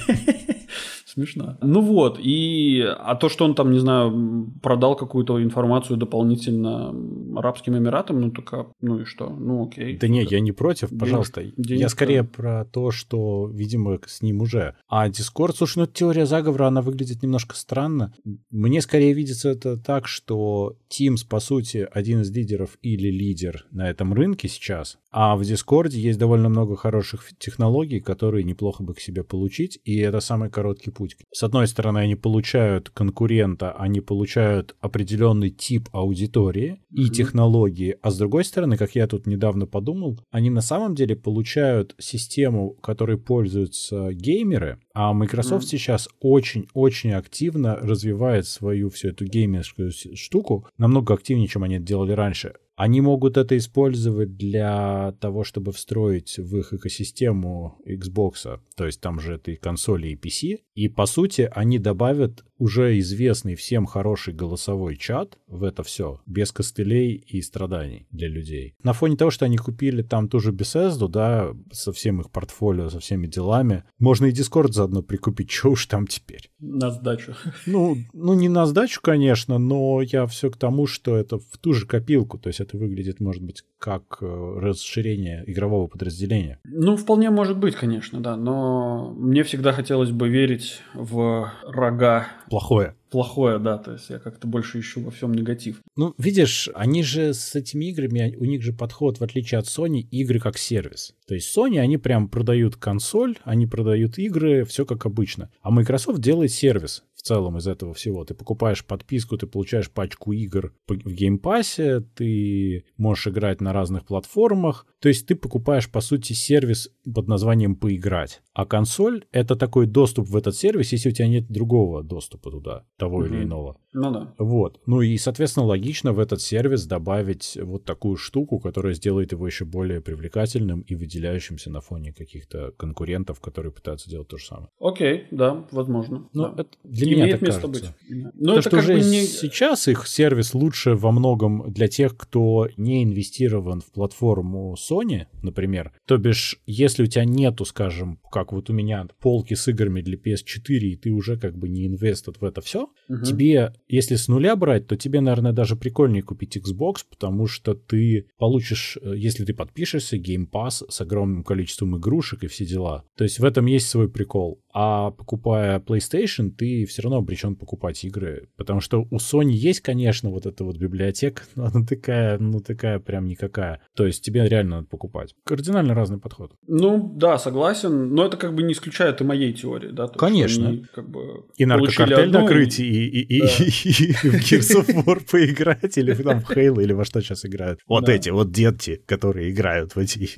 [1.18, 1.58] Смешно.
[1.62, 6.94] Ну вот, и а то, что он там, не знаю, продал какую-то информацию дополнительно
[7.36, 9.28] Арабским Эмиратам, ну только, ну и что?
[9.28, 9.98] Ну окей.
[9.98, 11.42] Да не, я не против, пожалуйста.
[11.56, 12.28] денег, я скорее да.
[12.28, 14.76] про то, что, видимо, с ним уже.
[14.88, 18.14] А Discord, слушай, ну теория заговора, она выглядит немножко странно.
[18.50, 23.90] Мне скорее видится это так, что Teams, по сути, один из лидеров или лидер на
[23.90, 29.00] этом рынке сейчас, а в Discord есть довольно много хороших технологий, которые неплохо бы к
[29.00, 31.07] себе получить, и это самый короткий путь.
[31.32, 38.18] С одной стороны, они получают конкурента, они получают определенный тип аудитории и технологии, а с
[38.18, 44.12] другой стороны, как я тут недавно подумал, они на самом деле получают систему, которой пользуются
[44.12, 45.68] геймеры, а Microsoft Мгм.
[45.70, 52.12] сейчас очень-очень активно развивает свою всю эту геймерскую штуку, намного активнее, чем они это делали
[52.12, 52.54] раньше.
[52.78, 59.18] Они могут это использовать для того, чтобы встроить в их экосистему Xbox, то есть там
[59.18, 64.34] же это и консоли, и PC, и по сути они добавят уже известный всем хороший
[64.34, 68.74] голосовой чат в это все, без костылей и страданий для людей.
[68.82, 72.88] На фоне того, что они купили там ту же Bethesda, да, со всем их портфолио,
[72.90, 76.50] со всеми делами, можно и Discord заодно прикупить, что уж там теперь.
[76.58, 77.34] На сдачу.
[77.66, 81.72] Ну, ну, не на сдачу, конечно, но я все к тому, что это в ту
[81.72, 82.38] же копилку.
[82.38, 86.58] То есть это выглядит, может быть, как э, расширение игрового подразделения.
[86.64, 92.94] Ну, вполне может быть, конечно, да, но мне всегда хотелось бы верить в рога Плохое.
[93.10, 95.80] плохое, да, то есть я как-то больше ищу во всем негатив.
[95.96, 100.00] Ну, видишь, они же с этими играми, у них же подход, в отличие от Sony,
[100.00, 101.14] игры как сервис.
[101.26, 105.50] То есть Sony, они прям продают консоль, они продают игры, все как обычно.
[105.62, 108.24] А Microsoft делает сервис в целом из этого всего.
[108.24, 113.72] Ты покупаешь подписку, ты получаешь пачку игр в Game Pass е, ты можешь играть на
[113.72, 114.86] разных платформах.
[115.00, 118.42] То есть ты покупаешь, по сути, сервис под названием «поиграть».
[118.52, 122.84] А консоль— это такой доступ в этот сервис, если у тебя нет другого доступа туда,
[122.96, 123.44] того или Мгм.
[123.44, 123.76] иного.
[123.92, 124.34] Ну да.
[124.38, 124.80] Вот.
[124.86, 129.64] Ну и, соответственно, логично в этот сервис добавить вот такую штуку, которая сделает его еще
[129.64, 134.68] более привлекательным и выделяющимся на фоне каких-то конкурентов, которые пытаются делать то же самое.
[134.80, 136.28] Окей, да, возможно.
[136.32, 136.62] Ну, да.
[136.62, 137.94] это для меня Имеет так место кажется.
[138.08, 138.22] быть.
[138.22, 138.30] Да.
[138.30, 139.22] То, Но это что как уже бы не...
[139.22, 145.92] сейчас их сервис лучше во многом для тех, кто не инвестирован в платформу Sony, например.
[146.06, 150.16] То бишь, если у тебя нету, скажем, как вот у меня полки с играми для
[150.16, 153.24] PS4, и ты уже как бы не инвестит в это все, Мгм.
[153.24, 158.26] Тебе, если с нуля брать, то тебе, наверное, даже прикольнее купить Xbox, потому что ты
[158.38, 163.04] получишь, э, если ты подпишешься, Game Pass с огромным количеством игрушек и все дела.
[163.16, 164.60] То есть в этом есть свой прикол.
[164.80, 170.30] А покупая PlayStation, ты все равно обречен покупать игры, потому что у Sony есть, конечно,
[170.30, 173.80] вот эта вот библиотека, но она такая, ну такая прям никакая.
[173.96, 175.34] То есть тебе реально надо покупать.
[175.44, 176.52] Кардинально разный подход.
[176.68, 178.14] Ну, да, согласен.
[178.14, 180.06] Но это как бы не исключает и моей теории, да?
[180.06, 180.68] то, Конечно.
[180.68, 183.46] они как бы И наркокартель накрыть, и, и, и, Да.
[183.48, 187.80] и в Gears of War поиграть, или там в Halo, или во что сейчас играют.
[187.88, 188.12] Вот Да.
[188.12, 190.30] эти вот дети, которые играют в эти...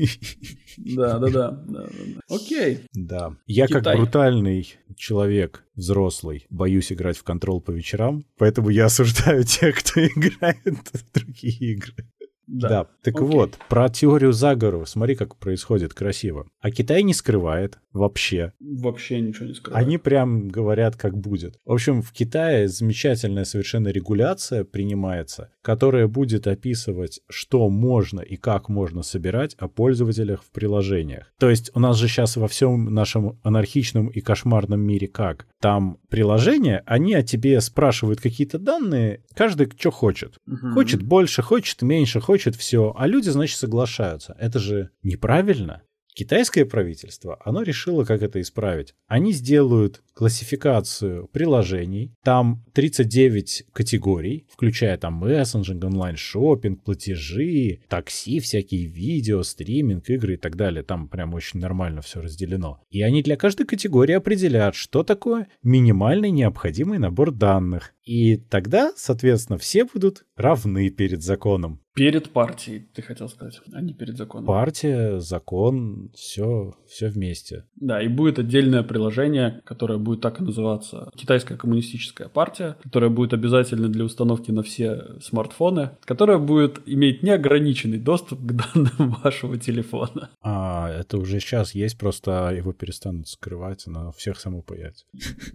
[0.78, 1.86] Да, да, да.
[2.30, 2.78] Окей.
[2.94, 3.36] Да.
[3.46, 3.96] Я как Китай.
[4.30, 10.58] Брутальный человек, взрослый, боюсь играть в контрол по вечерам, поэтому я осуждаю тех, кто играет
[10.92, 12.06] в другие игры.
[12.46, 13.28] Да, так Окей.
[13.28, 16.48] вот, про теорию заговора, смотри, как происходит красиво.
[16.60, 18.52] А Китай не скрывает вообще.
[18.58, 19.76] Вообще ничего не скажу.
[19.76, 21.60] Они прям говорят, как будет.
[21.64, 28.68] В общем, в Китае замечательная совершенно регуляция принимается, которая будет описывать, что можно и как
[28.68, 31.32] можно собирать о пользователях в приложениях.
[31.38, 35.46] То есть у нас же сейчас во всем нашем анархичном и кошмарном мире как?
[35.60, 40.38] Там приложения, они о тебе спрашивают какие-то данные, каждый что хочет.
[40.46, 40.74] Мгм.
[40.74, 42.94] Хочет больше, хочет меньше, хочет все.
[42.96, 44.36] А люди, значит, соглашаются.
[44.38, 45.82] Это же неправильно.
[46.14, 48.94] Китайское правительство, оно решило, как это исправить.
[49.06, 52.12] Они сделают классификацию приложений.
[52.22, 60.56] Там 39 категорий, включая там мессенджинг, онлайн-шоппинг, платежи, такси, всякие видео, стриминг, игры и так
[60.56, 60.82] далее.
[60.82, 62.82] Там прям очень нормально все разделено.
[62.90, 67.94] И они для каждой категории определят, что такое минимальный необходимый набор данных.
[68.04, 71.80] И тогда, соответственно, все будут равны перед законом.
[71.94, 74.46] Перед партией, ты хотел сказать, а не перед законом.
[74.46, 77.66] Партия, закон, все, все вместе.
[77.76, 83.10] Да, и будет отдельное приложение, которое будет будет так и называться, китайская коммунистическая партия, которая
[83.10, 89.56] будет обязательна для установки на все смартфоны, которая будет иметь неограниченный доступ к данным вашего
[89.56, 90.30] телефона.
[90.42, 95.04] А, это уже сейчас есть, просто его перестанут скрывать, но всех само появится.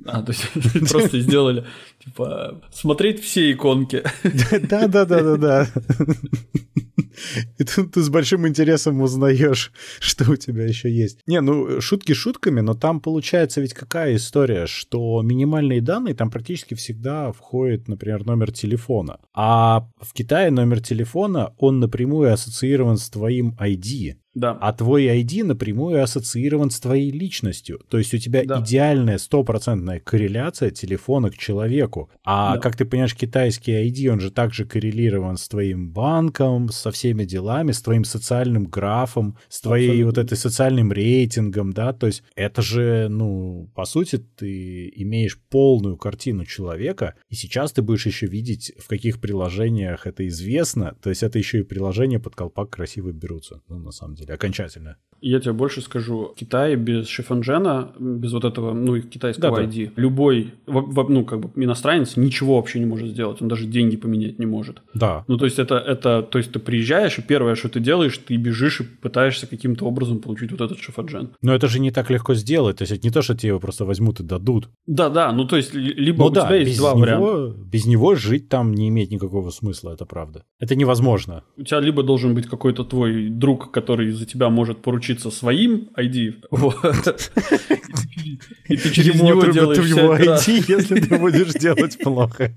[0.06, 1.66] А, то есть просто сделали,
[2.04, 4.04] типа, смотреть все иконки.
[4.24, 5.68] Да-да-да-да-да.
[7.58, 11.20] И тут ты с большим интересом узнаешь, что у тебя еще есть.
[11.28, 14.35] Не, ну, шутки шутками, но там получается ведь какая история,
[14.68, 19.20] что минимальные данные там практически всегда входит, например, номер телефона.
[19.34, 24.16] А в Китае номер телефона, он напрямую ассоциирован с твоим ID.
[24.36, 24.52] Да.
[24.62, 27.80] А твой ID напрямую ассоциирован с твоей личностью.
[27.90, 28.60] То есть у тебя Да.
[28.60, 32.10] идеальная стопроцентная корреляция телефона к человеку.
[32.24, 32.60] А Да.
[32.62, 37.72] как ты понимаешь, китайский ID, он же также коррелирован с твоим банком, со всеми делами,
[37.72, 40.06] с твоим социальным графом, с твоей Абсолютно.
[40.06, 41.94] вот этой социальным рейтингом, да.
[41.94, 47.82] То есть это же, ну, по сути, ты имеешь полную картину человека, и сейчас ты
[47.82, 50.96] будешь еще видеть, в каких приложениях это известно.
[51.02, 53.62] То есть это еще и приложения под колпак красиво берутся.
[53.70, 54.98] Ну, на самом деле, окончательно.
[55.22, 59.64] Я тебе больше скажу, в Китае без шифонжена, без вот этого, ну, их китайского Да-да.
[59.68, 63.66] ID, любой, во- во- ну, как бы иностранец ничего вообще не может сделать, он даже
[63.66, 64.82] деньги поменять не может.
[64.94, 65.24] Да.
[65.28, 68.36] Ну, то есть это, это, то есть ты приезжаешь, и первое, что ты делаешь, ты
[68.36, 71.30] бежишь и пытаешься каким-то образом получить вот этот шифоджен.
[71.42, 72.78] Но это же не так легко сделать.
[72.78, 74.70] То есть это не то, что тебе его просто возьмут и дадут.
[74.86, 77.26] Да-да, ну, то есть ли- либо Ну у да, тебя есть без два варианта.
[77.26, 80.44] него, без него жить там не имеет никакого смысла, это правда.
[80.60, 81.44] Это невозможно.
[81.58, 86.44] У тебя либо должен быть какой-то твой друг, который за тебя может поручиться своим ID,
[86.52, 87.32] вот.
[88.68, 90.16] и ты через него делаешь его.
[90.16, 92.56] ID, если ты будешь делать плохо.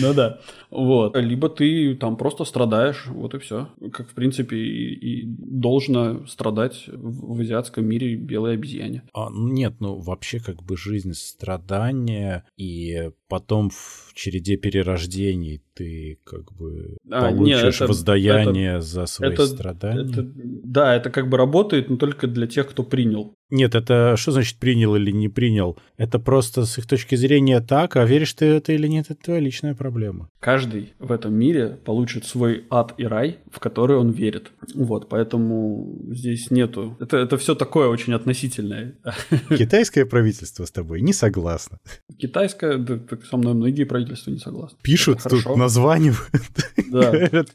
[0.00, 0.40] Ну да.
[0.74, 1.16] Вот.
[1.16, 3.68] Либо ты там просто страдаешь, вот и все.
[3.92, 9.02] Как, в принципе, и, и должно страдать в, в азиатском мире белой обезьяне.
[9.12, 16.18] А, ну нет, ну вообще как бы жизнь страдания, и потом в череде перерождений ты
[16.24, 20.10] как бы А, получишь это- воздаяние за свои это- страдания.
[20.10, 23.34] Это, да, это как бы работает, но только для тех, кто принял.
[23.50, 25.78] Нет, это что значит принял или не принял?
[25.96, 29.40] Это просто с их точки зрения так, а веришь ты это или нет, это твоя
[29.40, 30.28] личная проблема.
[30.40, 34.50] Каждый в этом мире получит свой ад и рай, в который он верит.
[34.74, 36.96] Вот, поэтому здесь нету...
[37.00, 38.94] Это, это все такое очень относительное.
[39.48, 41.78] Китайское правительство с тобой не согласно.
[42.18, 44.78] Китайское, да, так со мной многие правительства не согласны.
[44.82, 45.58] Пишут Это тут, хорошо.
[45.58, 46.30] названивают.
[46.94, 47.10] Да.
[47.10, 47.48] Говорят,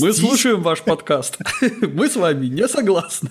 [0.00, 1.38] Мы слушаем ваш подкаст.
[1.80, 3.30] Мы с вами не согласны.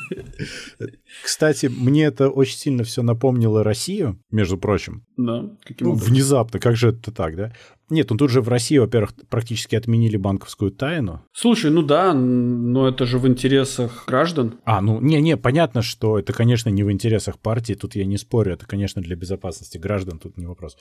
[1.21, 5.03] Кстати, мне это очень сильно все напомнило Россию, между прочим.
[5.17, 6.13] Да, каким Ну, образом?
[6.13, 7.53] внезапно, как же это так, да?
[7.89, 11.23] Нет, ну тут же в России, во-первых, практически отменили банковскую тайну.
[11.33, 14.59] Слушай, ну да, но это же в интересах граждан.
[14.63, 18.53] А, ну, не-не, понятно, что это, конечно, не в интересах партии, тут я не спорю,
[18.53, 20.77] это, конечно, для безопасности граждан, тут не вопрос.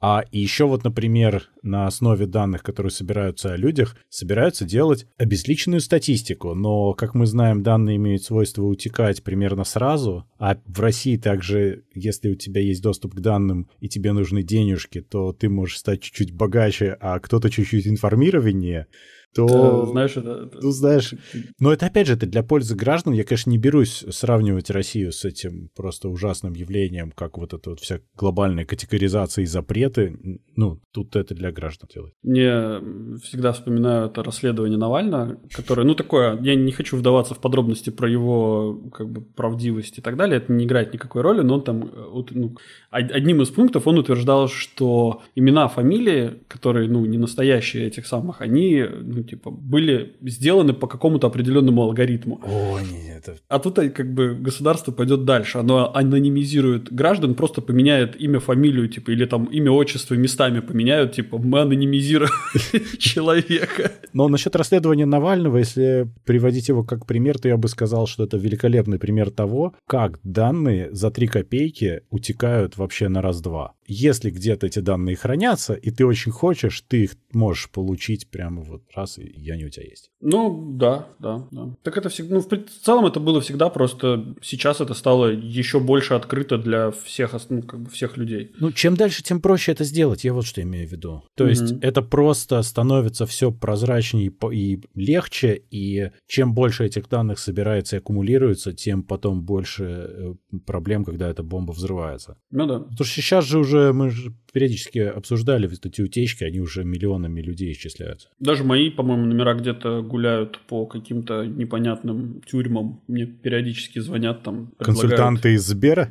[0.00, 6.54] А еще вот, например, на основе данных, которые собираются о людях, собираются делать обезличенную статистику,
[6.54, 12.28] но, как мы знаем, данные имеют свойство утекать примерно сразу, а в России также, если
[12.28, 16.32] у тебя есть доступ к данным и тебе нужны денежки, то ты можешь стать чуть-чуть
[16.32, 18.86] богаче, а кто-то чуть-чуть информированнее,
[19.36, 19.44] то...
[19.82, 20.50] Это, знаешь, это...
[20.60, 21.14] Ну, знаешь,
[21.58, 23.12] но это опять же, это для пользы граждан.
[23.12, 27.80] Я, конечно, не берусь сравнивать Россию с этим просто ужасным явлением, как вот эта вот
[27.80, 30.40] вся глобальная категоризация и запреты.
[30.56, 32.12] Ну, тут это для граждан делать.
[32.22, 32.80] Мне
[33.22, 38.08] всегда вспоминаю это расследование Навального, которое, ну, такое, я не хочу вдаваться в подробности про
[38.08, 41.82] его, как бы, правдивость и так далее, это не играет никакой роли, но он там,
[41.84, 42.56] э, вот, ну,
[42.90, 48.40] од- одним из пунктов он утверждал, что имена, фамилии, которые, ну, не настоящие этих самых,
[48.40, 52.40] они, ну, типа, были сделаны по какому-то определенному алгоритму.
[52.44, 53.38] О, нет, это...
[53.48, 55.58] А тут э, как бы государство пойдет дальше.
[55.58, 61.38] Оно анонимизирует граждан, просто поменяет имя, фамилию, типа, или там имя, отчество местами поменяют, типа,
[61.38, 62.30] мы анонимизируем
[62.98, 63.92] человека.
[64.12, 68.36] Но насчет расследования Навального, если приводить его как пример, то я бы сказал, что это
[68.36, 73.74] великолепный пример того, как данные за 3 копейки утекают вообще на раз-два.
[73.86, 78.82] Если где-то эти данные хранятся, и ты очень хочешь, ты их можешь получить прямо вот
[78.94, 80.10] раз, и они у тебя есть.
[80.20, 81.74] Ну, да, да, да.
[81.82, 86.14] Так это всегда, ну, в целом это было всегда, просто сейчас это стало еще больше
[86.14, 88.52] открыто для всех, ну, как бы всех людей.
[88.58, 90.24] Ну, чем дальше, тем проще это сделать.
[90.24, 91.22] Я вот что имею в виду.
[91.34, 91.50] То Мгм.
[91.50, 97.98] есть это просто становится все прозрачнее и легче, и чем больше этих данных собирается и
[97.98, 100.34] аккумулируется, тем потом больше э,
[100.66, 102.38] проблем, когда эта бомба взрывается.
[102.50, 102.80] Ну да.
[102.80, 107.72] Потому что сейчас же уже мы же периодически обсуждали эти утечки, они уже миллионами людей
[107.72, 108.28] исчисляются.
[108.38, 114.72] Даже мои, по-моему, номера где-то гуляют по каким-то непонятным тюрьмам, мне периодически звонят там.
[114.78, 116.10] Консультанты из Сбера?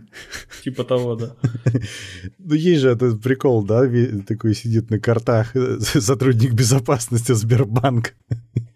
[0.63, 1.35] Типа того, да.
[2.37, 3.89] Ну, есть же этот прикол, да,
[4.27, 8.11] такой сидит на картах э, сотрудник безопасности Сбербанка.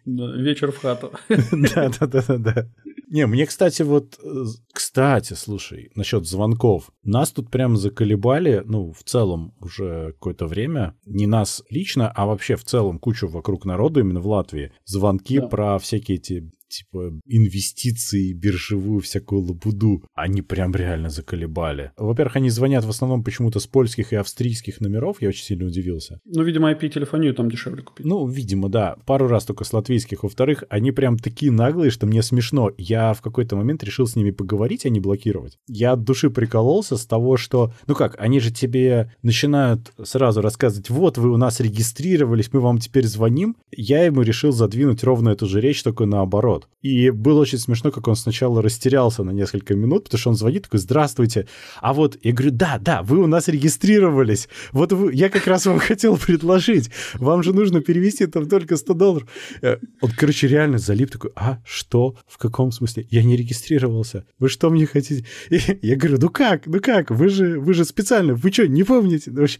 [0.05, 1.11] Да, вечер в хату.
[1.51, 2.67] Да, да, да, да.
[3.09, 4.19] Не, мне, кстати, вот...
[4.23, 6.91] Э, кстати, слушай, насчет звонков.
[7.03, 10.95] Нас тут прям заколебали, ну, в целом уже какое-то время.
[11.05, 14.71] Не нас лично, а вообще в целом кучу вокруг народа именно в Латвии.
[14.85, 15.47] Звонки да.
[15.47, 21.91] про всякие эти типа инвестиции, биржевую всякую лабуду, они прям реально заколебали.
[21.97, 26.19] Во-первых, они звонят в основном почему-то с польских и австрийских номеров, я очень сильно удивился.
[26.25, 28.05] Ну, видимо, IP-телефонию там дешевле купить.
[28.05, 28.97] Ну, видимо, да.
[29.05, 30.23] Пару раз только с латвийских.
[30.23, 32.71] Во-вторых, они прям такие наглые, что мне смешно.
[32.77, 35.57] Я в какой-то момент решил с ними поговорить, а не блокировать.
[35.67, 40.89] Я от души прикололся с того, что, ну как, они же тебе начинают сразу рассказывать,
[40.89, 43.55] вот вы у нас регистрировались, мы вам теперь звоним.
[43.71, 46.67] Я ему решил задвинуть ровно эту же речь, только наоборот наоборот.
[46.81, 50.63] И было очень смешно, как он сначала растерялся на несколько минут, потому что он звонит
[50.63, 51.47] такой, здравствуйте.
[51.81, 54.47] А вот я говорю, да, да, вы у нас регистрировались.
[54.71, 56.89] Вот вы, я как раз вам хотел предложить.
[57.15, 59.29] Вам же нужно перевести там только 100 долларов.
[59.61, 62.15] Э, он, короче, реально залип такой, а что?
[62.27, 63.07] В каком смысле?
[63.09, 64.25] Я не регистрировался.
[64.39, 65.25] Вы что мне хотите?
[65.49, 67.11] И я говорю, ну как, ну как?
[67.11, 69.31] Вы же, вы же специально, вы что, не помните?
[69.31, 69.59] В общем,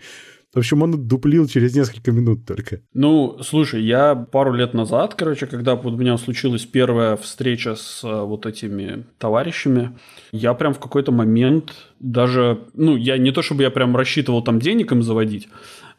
[0.54, 2.82] в общем, он дуплил через несколько минут только.
[2.94, 8.04] Ну, слушай, я пару лет назад, короче, когда вот у меня случилась первая встреча с
[8.04, 9.98] э, вот этими товарищами,
[10.32, 14.60] я прям в какой-то момент даже, ну, я не то чтобы я прям рассчитывал там
[14.60, 15.50] денег им заводить,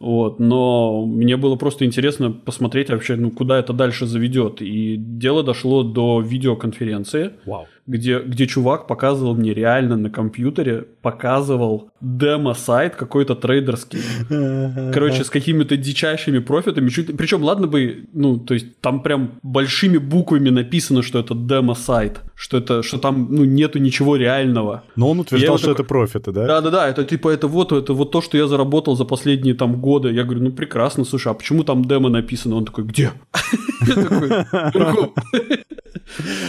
[0.01, 4.63] вот, но мне было просто интересно посмотреть вообще, ну, куда это дальше заведет.
[4.63, 7.33] И дело дошло до видеоконференции.
[7.45, 14.01] Вау где, где чувак показывал мне реально на компьютере, показывал демо-сайт какой-то трейдерский.
[14.93, 16.89] Короче, с какими-то дичайшими профитами.
[16.89, 17.17] Чуть...
[17.17, 22.59] Причем, ладно бы, ну, то есть там прям большими буквами написано, что это демо-сайт, что
[22.59, 24.85] это, что там, ну, нету ничего реального.
[24.97, 25.75] Но он утверждал, что такой...
[25.75, 26.47] это профиты, да?
[26.47, 30.11] Да-да-да, это типа, это вот, это вот то, что я заработал за последние там годы.
[30.13, 32.57] Я говорю, ну, прекрасно, слушай, а почему там демо написано?
[32.57, 33.11] Он такой, где?
[33.95, 34.29] Такой,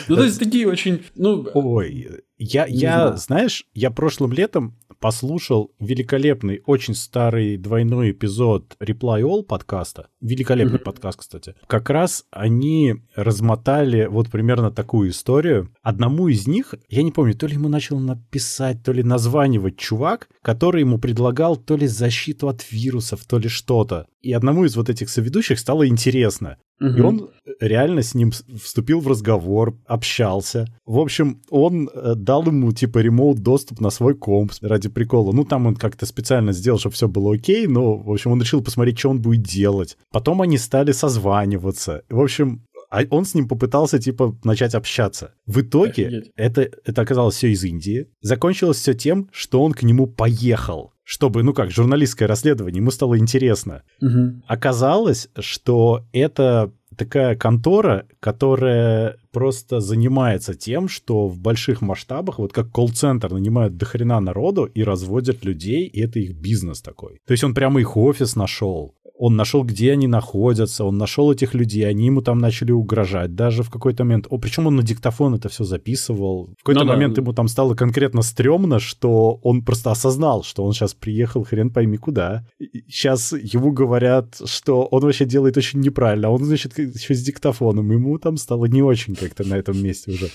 [0.08, 1.48] ну, то есть такие очень, ну...
[1.54, 9.44] Ой, я, я знаешь, я прошлым летом послушал великолепный, очень старый двойной эпизод Reply All
[9.44, 10.08] подкаста.
[10.22, 10.84] Великолепный mm-hmm.
[10.84, 11.56] подкаст, кстати.
[11.68, 15.70] Как раз они размотали вот примерно такую историю.
[15.84, 20.28] Одному из них, я не помню, то ли ему начал написать, то ли названивать чувак,
[20.42, 24.08] который ему предлагал то ли защиту от вирусов, то ли что-то.
[24.22, 26.58] И одному из вот этих соведущих стало интересно.
[26.80, 26.90] Угу.
[26.90, 27.30] И он
[27.60, 30.66] реально с ним вступил в разговор, общался.
[30.86, 35.34] В общем, он э, дал ему типа ремоут доступ на свой комп ради прикола.
[35.34, 38.64] Ну, там он как-то специально сделал, чтобы все было окей, но, в общем, он решил
[38.64, 39.98] посмотреть, что он будет делать.
[40.12, 42.04] Потом они стали созваниваться.
[42.10, 45.34] В общем, а он с ним попытался, типа, начать общаться.
[45.46, 48.08] В итоге это, это оказалось все из Индии.
[48.22, 53.18] Закончилось все тем, что он к нему поехал чтобы, ну как, журналистское расследование, ему стало
[53.18, 53.84] интересно.
[54.02, 54.44] Угу.
[54.48, 62.72] Оказалось, что это такая контора, которая просто занимается тем, что в больших масштабах, вот как
[62.72, 67.20] колл-центр, нанимают дохрена народу и разводят людей, и это их бизнес такой.
[67.26, 71.54] То есть он прямо их офис нашел он нашел, где они находятся, он нашел этих
[71.54, 73.36] людей, они ему там начали угрожать.
[73.36, 74.26] Даже в какой-то момент...
[74.32, 76.48] О, причем он на диктофон это все записывал.
[76.58, 77.22] В какой-то ну, момент да.
[77.22, 81.98] ему там стало конкретно стрёмно, что он просто осознал, что он сейчас приехал хрен пойми
[81.98, 82.48] куда.
[82.88, 87.92] Сейчас ему говорят, что он вообще делает очень неправильно, а он, значит, еще с диктофоном.
[87.92, 90.30] Ему там стало не очень как-то на этом месте уже.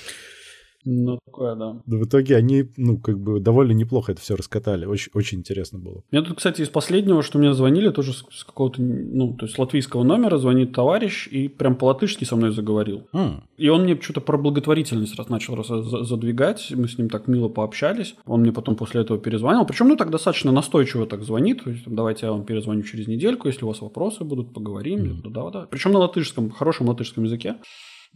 [0.89, 1.83] Ну, такое, да.
[1.85, 4.87] В итоге они, ну, как бы довольно неплохо это все раскатали.
[4.87, 6.03] Очень, очень интересно было.
[6.13, 10.05] Мне тут, кстати, из последнего, что мне звонили, тоже с какого-то, ну, то есть латвийского
[10.05, 13.09] номера звонит товарищ и прям по-латышски со мной заговорил.
[13.13, 13.43] Mm.
[13.57, 16.71] И он мне что-то про благотворительность раз начал раз задвигать.
[16.71, 18.15] Мы с ним так мило пообщались.
[18.25, 19.67] Он мне потом после этого перезвонил.
[19.67, 21.65] Причем, ну, так достаточно настойчиво так звонит.
[21.65, 25.21] То есть, давайте я вам перезвоню через недельку, если у вас вопросы будут, поговорим.
[25.25, 25.31] Mm.
[25.31, 25.67] Да, да.
[25.69, 27.57] Причем на латышском, хорошем латышском языке.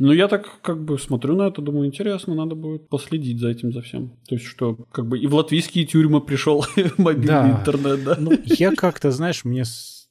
[0.01, 3.71] Ну, я так как бы смотрю на это, думаю, интересно, надо будет последить за этим,
[3.71, 4.17] за всем.
[4.27, 6.65] То есть, что как бы и в латвийские тюрьмы пришел
[6.97, 7.61] мобильный да.
[7.61, 8.17] интернет, да?
[8.19, 9.65] Ну, я как-то, знаешь, мне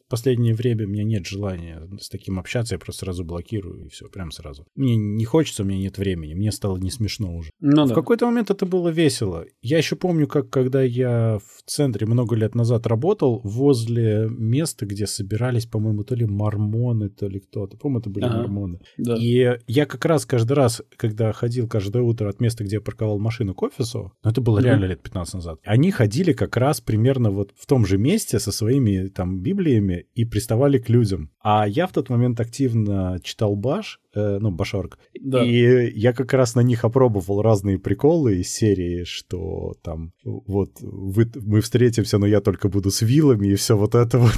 [0.10, 4.08] последнее время у меня нет желания с таким общаться, я просто сразу блокирую и все,
[4.10, 4.66] прям сразу.
[4.76, 7.52] Мне не хочется, у меня нет времени, мне стало не смешно уже.
[7.60, 7.96] Ну, в да.
[7.96, 9.46] какой-то момент это было весело.
[9.62, 15.08] Я еще помню, как когда я в центре много лет назад работал, возле места, где
[15.08, 17.78] собирались, по-моему, то ли мормоны, то ли кто-то.
[17.78, 18.38] По-моему, это были ага.
[18.40, 18.80] мормоны.
[18.98, 19.16] Да.
[19.16, 23.20] И я как раз каждый раз, когда ходил каждое утро от места, где я парковал
[23.20, 27.32] машину к офису, ну, это было реально лет 15 назад, они ходили как раз примерно
[27.32, 31.32] вот в том же месте со своими там библиями и приставали к людям.
[31.42, 35.44] А я в тот момент активно читал Баш, э, ну, Башорг, да.
[35.44, 41.30] и я как раз на них опробовал разные приколы из серии, что там вот вы,
[41.36, 44.38] мы встретимся, но я только буду с вилами и все вот это вот.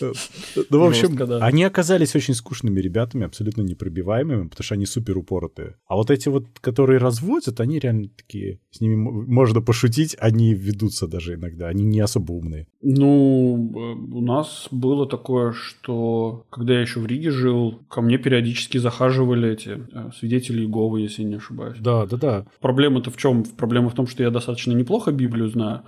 [0.00, 5.76] Ну, в общем, они оказались очень скучными ребятами, абсолютно непробиваемыми, потому что они супер упоротые.
[5.86, 11.06] А вот эти вот, которые разводят, они реально такие, с ними можно пошутить, они ведутся
[11.06, 12.66] даже иногда, они не особо умные.
[12.82, 18.18] Ну, э, у нас было такое, что когда я еще в Риге жил, ко мне
[18.18, 21.78] периодически захаживали эти э, свидетели Иеговы, если не ошибаюсь.
[21.80, 22.46] Да, да, да.
[22.60, 23.44] Проблема-то в чем?
[23.44, 25.82] Проблема в том, что я достаточно неплохо Библию знаю,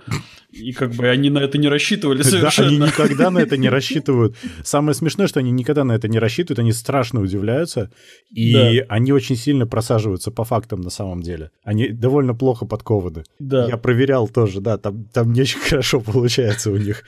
[0.51, 2.47] и как бы они на это не рассчитывали совершенно.
[2.57, 4.35] Да, они никогда на это не рассчитывают.
[4.63, 7.89] Самое смешное, что они никогда на это не рассчитывают, они страшно удивляются,
[8.31, 8.85] и да.
[8.89, 11.51] они очень сильно просаживаются по фактам на самом деле.
[11.63, 13.23] Они довольно плохо подкованы.
[13.39, 13.67] Да.
[13.67, 17.03] Я проверял тоже, да, там, там не очень хорошо получается у них.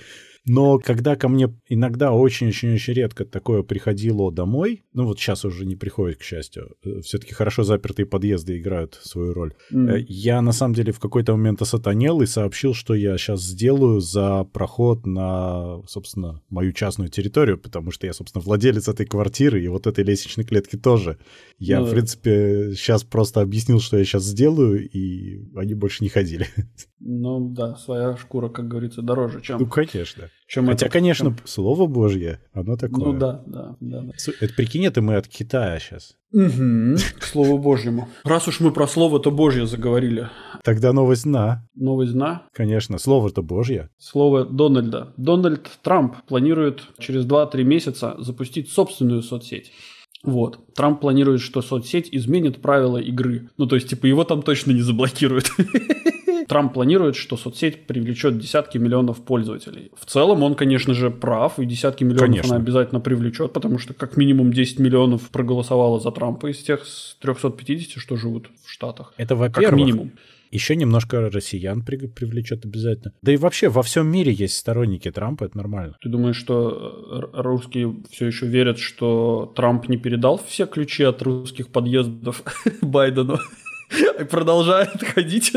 [0.46, 5.76] Но когда ко мне иногда очень-очень-очень редко такое приходило домой, ну вот сейчас уже не
[5.76, 9.54] приходит, к счастью, э, все-таки хорошо запертые подъезды играют свою роль.
[9.72, 10.06] Mm.
[10.08, 14.44] Я на самом деле в какой-то момент осатанел и сообщил, что я сейчас сделаю за
[14.46, 19.88] проход на, собственно, мою частную территорию, потому что я, собственно, владелец этой квартиры и вот
[19.88, 21.18] этой лестничной клетки тоже.
[21.58, 26.10] Я, ну, в принципе, сейчас просто объяснил, что я сейчас сделаю, и они больше не
[26.10, 26.48] ходили.
[27.00, 29.60] Ну да, своя шкура, как говорится, дороже, чем...
[29.60, 30.29] Ну, конечно.
[30.48, 31.38] Чем Хотя, это, конечно, чем...
[31.46, 33.06] слово Божье, оно такое.
[33.06, 34.02] Ну да, да, да.
[34.02, 34.14] да.
[34.42, 36.16] Это прикинь, это мы от Китая сейчас.
[36.32, 38.08] Угу, к слову Божьему.
[38.24, 40.30] Раз уж мы про слово-то Божье заговорили.
[40.64, 41.68] Тогда новость на.
[41.76, 42.48] Новость на?
[42.54, 43.90] Конечно, слово-то Божье.
[43.98, 45.14] Слово Дональда.
[45.18, 49.72] Дональд Трамп планирует через 2-3 месяца запустить собственную соцсеть.
[50.24, 50.60] Вот.
[50.76, 53.50] Трамп планирует, что соцсеть изменит правила игры.
[53.58, 55.52] Ну, то есть, типа, его там точно не заблокируют.
[56.50, 59.92] Трамп планирует, что соцсеть привлечет десятки миллионов пользователей.
[59.96, 62.56] В целом он, конечно же, прав, и десятки миллионов конечно.
[62.56, 66.86] она обязательно привлечет, потому что как минимум 10 миллионов проголосовало за Трампа из тех
[67.22, 69.14] 350, что живут в Штатах.
[69.18, 69.70] Это во-первых.
[69.70, 70.12] Как минимум.
[70.52, 73.14] Еще немножко россиян при, привлечет обязательно.
[73.22, 75.96] Да и вообще во всем мире есть сторонники Трампа, это нормально.
[76.02, 81.22] Ты думаешь, что э, русские все еще верят, что Трамп не передал все ключи от
[81.22, 82.42] русских подъездов
[82.82, 83.38] Байдену?
[84.30, 85.54] Продолжает ходить.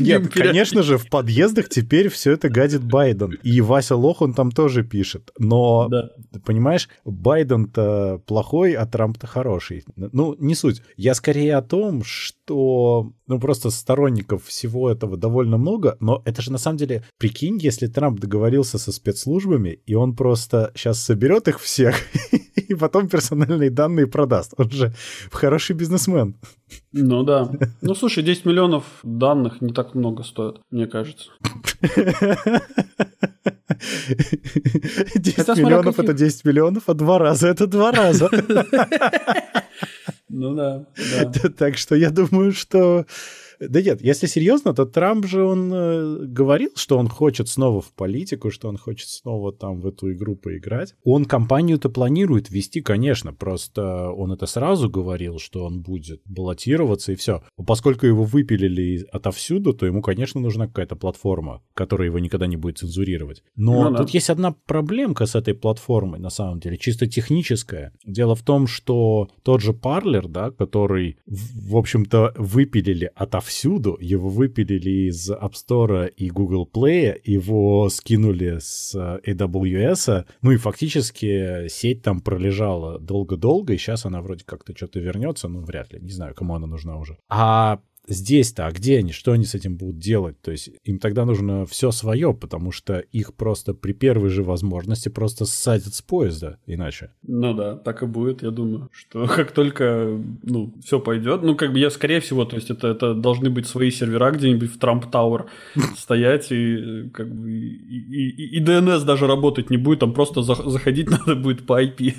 [0.00, 3.38] Нет, конечно же, в подъездах теперь все это гадит Байден.
[3.42, 5.30] И Вася Лох, он там тоже пишет.
[5.38, 6.10] Но, да.
[6.44, 9.84] понимаешь, Байден-то плохой, а Трамп-то хороший.
[9.96, 10.82] Ну, не суть.
[10.96, 16.50] Я скорее о том, что ну, просто сторонников всего этого довольно много, но это же
[16.50, 21.60] на самом деле, прикинь, если Трамп договорился со спецслужбами, и он просто сейчас соберет их
[21.60, 21.94] всех
[22.70, 24.54] и потом персональные данные продаст.
[24.56, 24.92] Он же
[25.32, 26.36] хороший бизнесмен.
[26.92, 27.50] Ну да.
[27.82, 31.30] Ну слушай, 10 миллионов данных не так много стоит, мне кажется.
[35.14, 38.30] 10 Хотя, миллионов смотря, это 10 миллионов, а два раза это два раза.
[40.28, 40.86] Ну да.
[41.58, 43.04] Так что я думаю, что
[43.60, 47.92] да нет, если серьезно, то Трамп же он э, говорил, что он хочет снова в
[47.92, 50.94] политику, что он хочет снова там в эту игру поиграть.
[51.04, 57.16] Он компанию-то планирует вести, конечно, просто он это сразу говорил, что он будет баллотироваться и
[57.16, 57.42] все.
[57.66, 62.78] Поскольку его выпилили отовсюду, то ему, конечно, нужна какая-то платформа, которая его никогда не будет
[62.78, 63.42] цензурировать.
[63.56, 64.12] Но ну, тут да.
[64.12, 67.92] есть одна проблемка с этой платформой, на самом деле, чисто техническая.
[68.06, 73.98] Дело в том, что тот же Parler, да, который, в общем-то, выпилили отовсюду, повсюду.
[74.00, 81.66] Его выпилили из App Store и Google Play, его скинули с AWS, ну и фактически
[81.68, 86.12] сеть там пролежала долго-долго, и сейчас она вроде как-то что-то вернется, ну вряд ли, не
[86.12, 87.18] знаю, кому она нужна уже.
[87.28, 87.80] А
[88.14, 90.40] здесь-то, а где они, что они с этим будут делать?
[90.40, 95.08] То есть им тогда нужно все свое, потому что их просто при первой же возможности
[95.08, 97.10] просто ссадят с поезда иначе.
[97.22, 101.72] Ну да, так и будет, я думаю, что как только, ну, все пойдет, ну, как
[101.72, 105.10] бы я, скорее всего, то есть это, это должны быть свои сервера где-нибудь в Трамп
[105.10, 105.46] Тауэр
[105.96, 111.10] стоять, и как бы и, и, и DNS даже работать не будет, там просто заходить
[111.10, 112.14] надо будет по IP.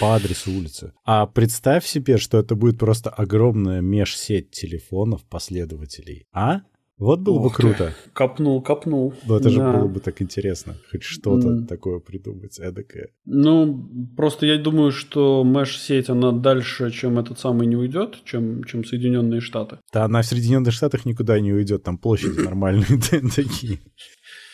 [0.00, 0.92] По адресу улицы.
[1.04, 6.26] А представь себе, что это будет просто огромная межсеть телефонов, последователей.
[6.32, 6.62] А?
[6.98, 7.86] Вот было Ох бы круто.
[7.86, 8.10] Ты.
[8.12, 9.12] Копнул, копнул.
[9.26, 9.50] Но это да.
[9.50, 10.76] же было бы так интересно.
[10.90, 11.66] Хоть что-то mm.
[11.66, 13.08] такое придумать, эдакое.
[13.24, 18.84] Ну, просто я думаю, что меш-сеть, она дальше, чем этот самый не уйдет, чем, чем
[18.84, 19.78] Соединенные Штаты.
[19.92, 21.82] Да, она в Соединенных Штатах никуда не уйдет.
[21.82, 22.86] Там площади нормальные
[23.34, 23.80] такие.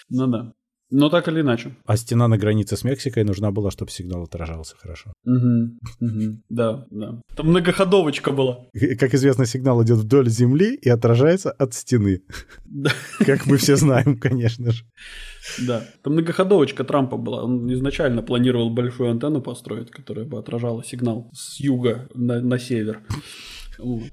[0.09, 0.55] Ну да.
[0.91, 1.77] Но так или иначе.
[1.85, 5.13] А стена на границе с Мексикой нужна была, чтобы сигнал отражался хорошо.
[5.27, 6.43] Угу, угу.
[6.49, 7.21] Да, да.
[7.37, 8.67] Там многоходовочка была.
[8.99, 12.23] Как известно, сигнал идет вдоль земли и отражается от стены.
[12.65, 12.91] Да.
[13.19, 14.85] Как мы все знаем, конечно же.
[15.67, 15.85] Да.
[16.03, 17.45] Там многоходовочка Трампа была.
[17.45, 23.03] Он изначально планировал большую антенну построить, которая бы отражала сигнал с юга на, на север.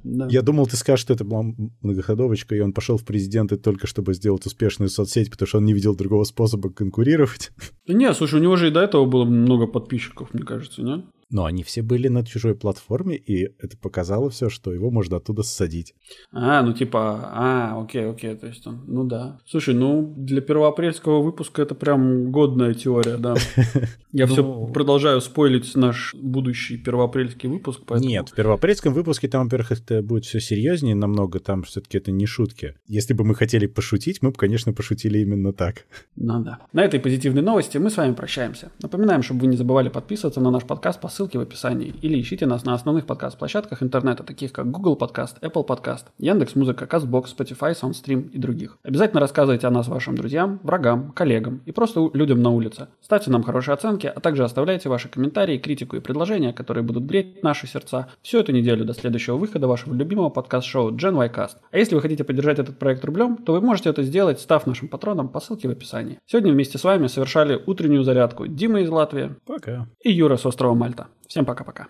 [0.04, 0.28] Да.
[0.30, 1.44] Я думал, ты скажешь, что это была
[1.82, 5.74] многоходовочка, и он пошел в президенты только чтобы сделать успешную соцсеть, потому что он не
[5.74, 7.52] видел другого способа конкурировать.
[7.88, 11.04] Не, слушай, у него же и до этого было много подписчиков, мне кажется, не?
[11.32, 15.44] Но они все были на чужой платформе, и это показало все, что его можно оттуда
[15.44, 15.96] ссадить.
[16.32, 19.40] А, ну типа, а, окей, окей, то есть он, ну да.
[19.46, 23.36] Слушай, ну для первоапрельского выпуска это прям годная теория, да.
[24.12, 24.68] Я все ну.
[24.68, 27.82] продолжаю спойлить наш будущий первоапрельский выпуск.
[28.00, 32.26] Нет, в первоапрельском выпуске там, во-первых, это будет все серьезнее намного, там все-таки это не
[32.26, 32.76] шутки.
[32.88, 35.86] Если бы мы хотели пошутить, мы бы, конечно, пошутили именно так.
[36.16, 36.60] Ну да.
[36.72, 38.72] На этой позитивной новости мы с вами прощаемся.
[38.82, 42.46] Напоминаем, чтобы вы не забывали подписываться на наш подкаст по ссылке в описании или ищите
[42.46, 48.30] нас на основных подкаст-площадках интернета, таких как Google Podcast, Apple Podcast, Яндекс.Музыка, Castbox, Spotify, SoundStream
[48.32, 48.78] и других.
[48.84, 52.90] Обязательно рассказывайте о нас вашим друзьям, врагам, коллегам и просто людям на улице.
[53.02, 57.42] Ставьте нам хорошие оценки, а также оставляйте ваши комментарии, критику и предложения, которые будут греть
[57.44, 61.58] наши сердца всю эту неделю до следующего выхода вашего любимого подкаст-шоу Gen y Cast.
[61.72, 64.90] А если вы хотите поддержать этот проект рублем, то вы можете это сделать, став нашим
[64.90, 66.20] патроном по ссылке в описании.
[66.26, 69.36] Сегодня вместе с вами совершали утреннюю зарядку Дима из Латвии.
[69.46, 69.88] Пока.
[70.04, 71.05] И Юра с острова Мальта.
[71.28, 71.88] Всем пока-пока.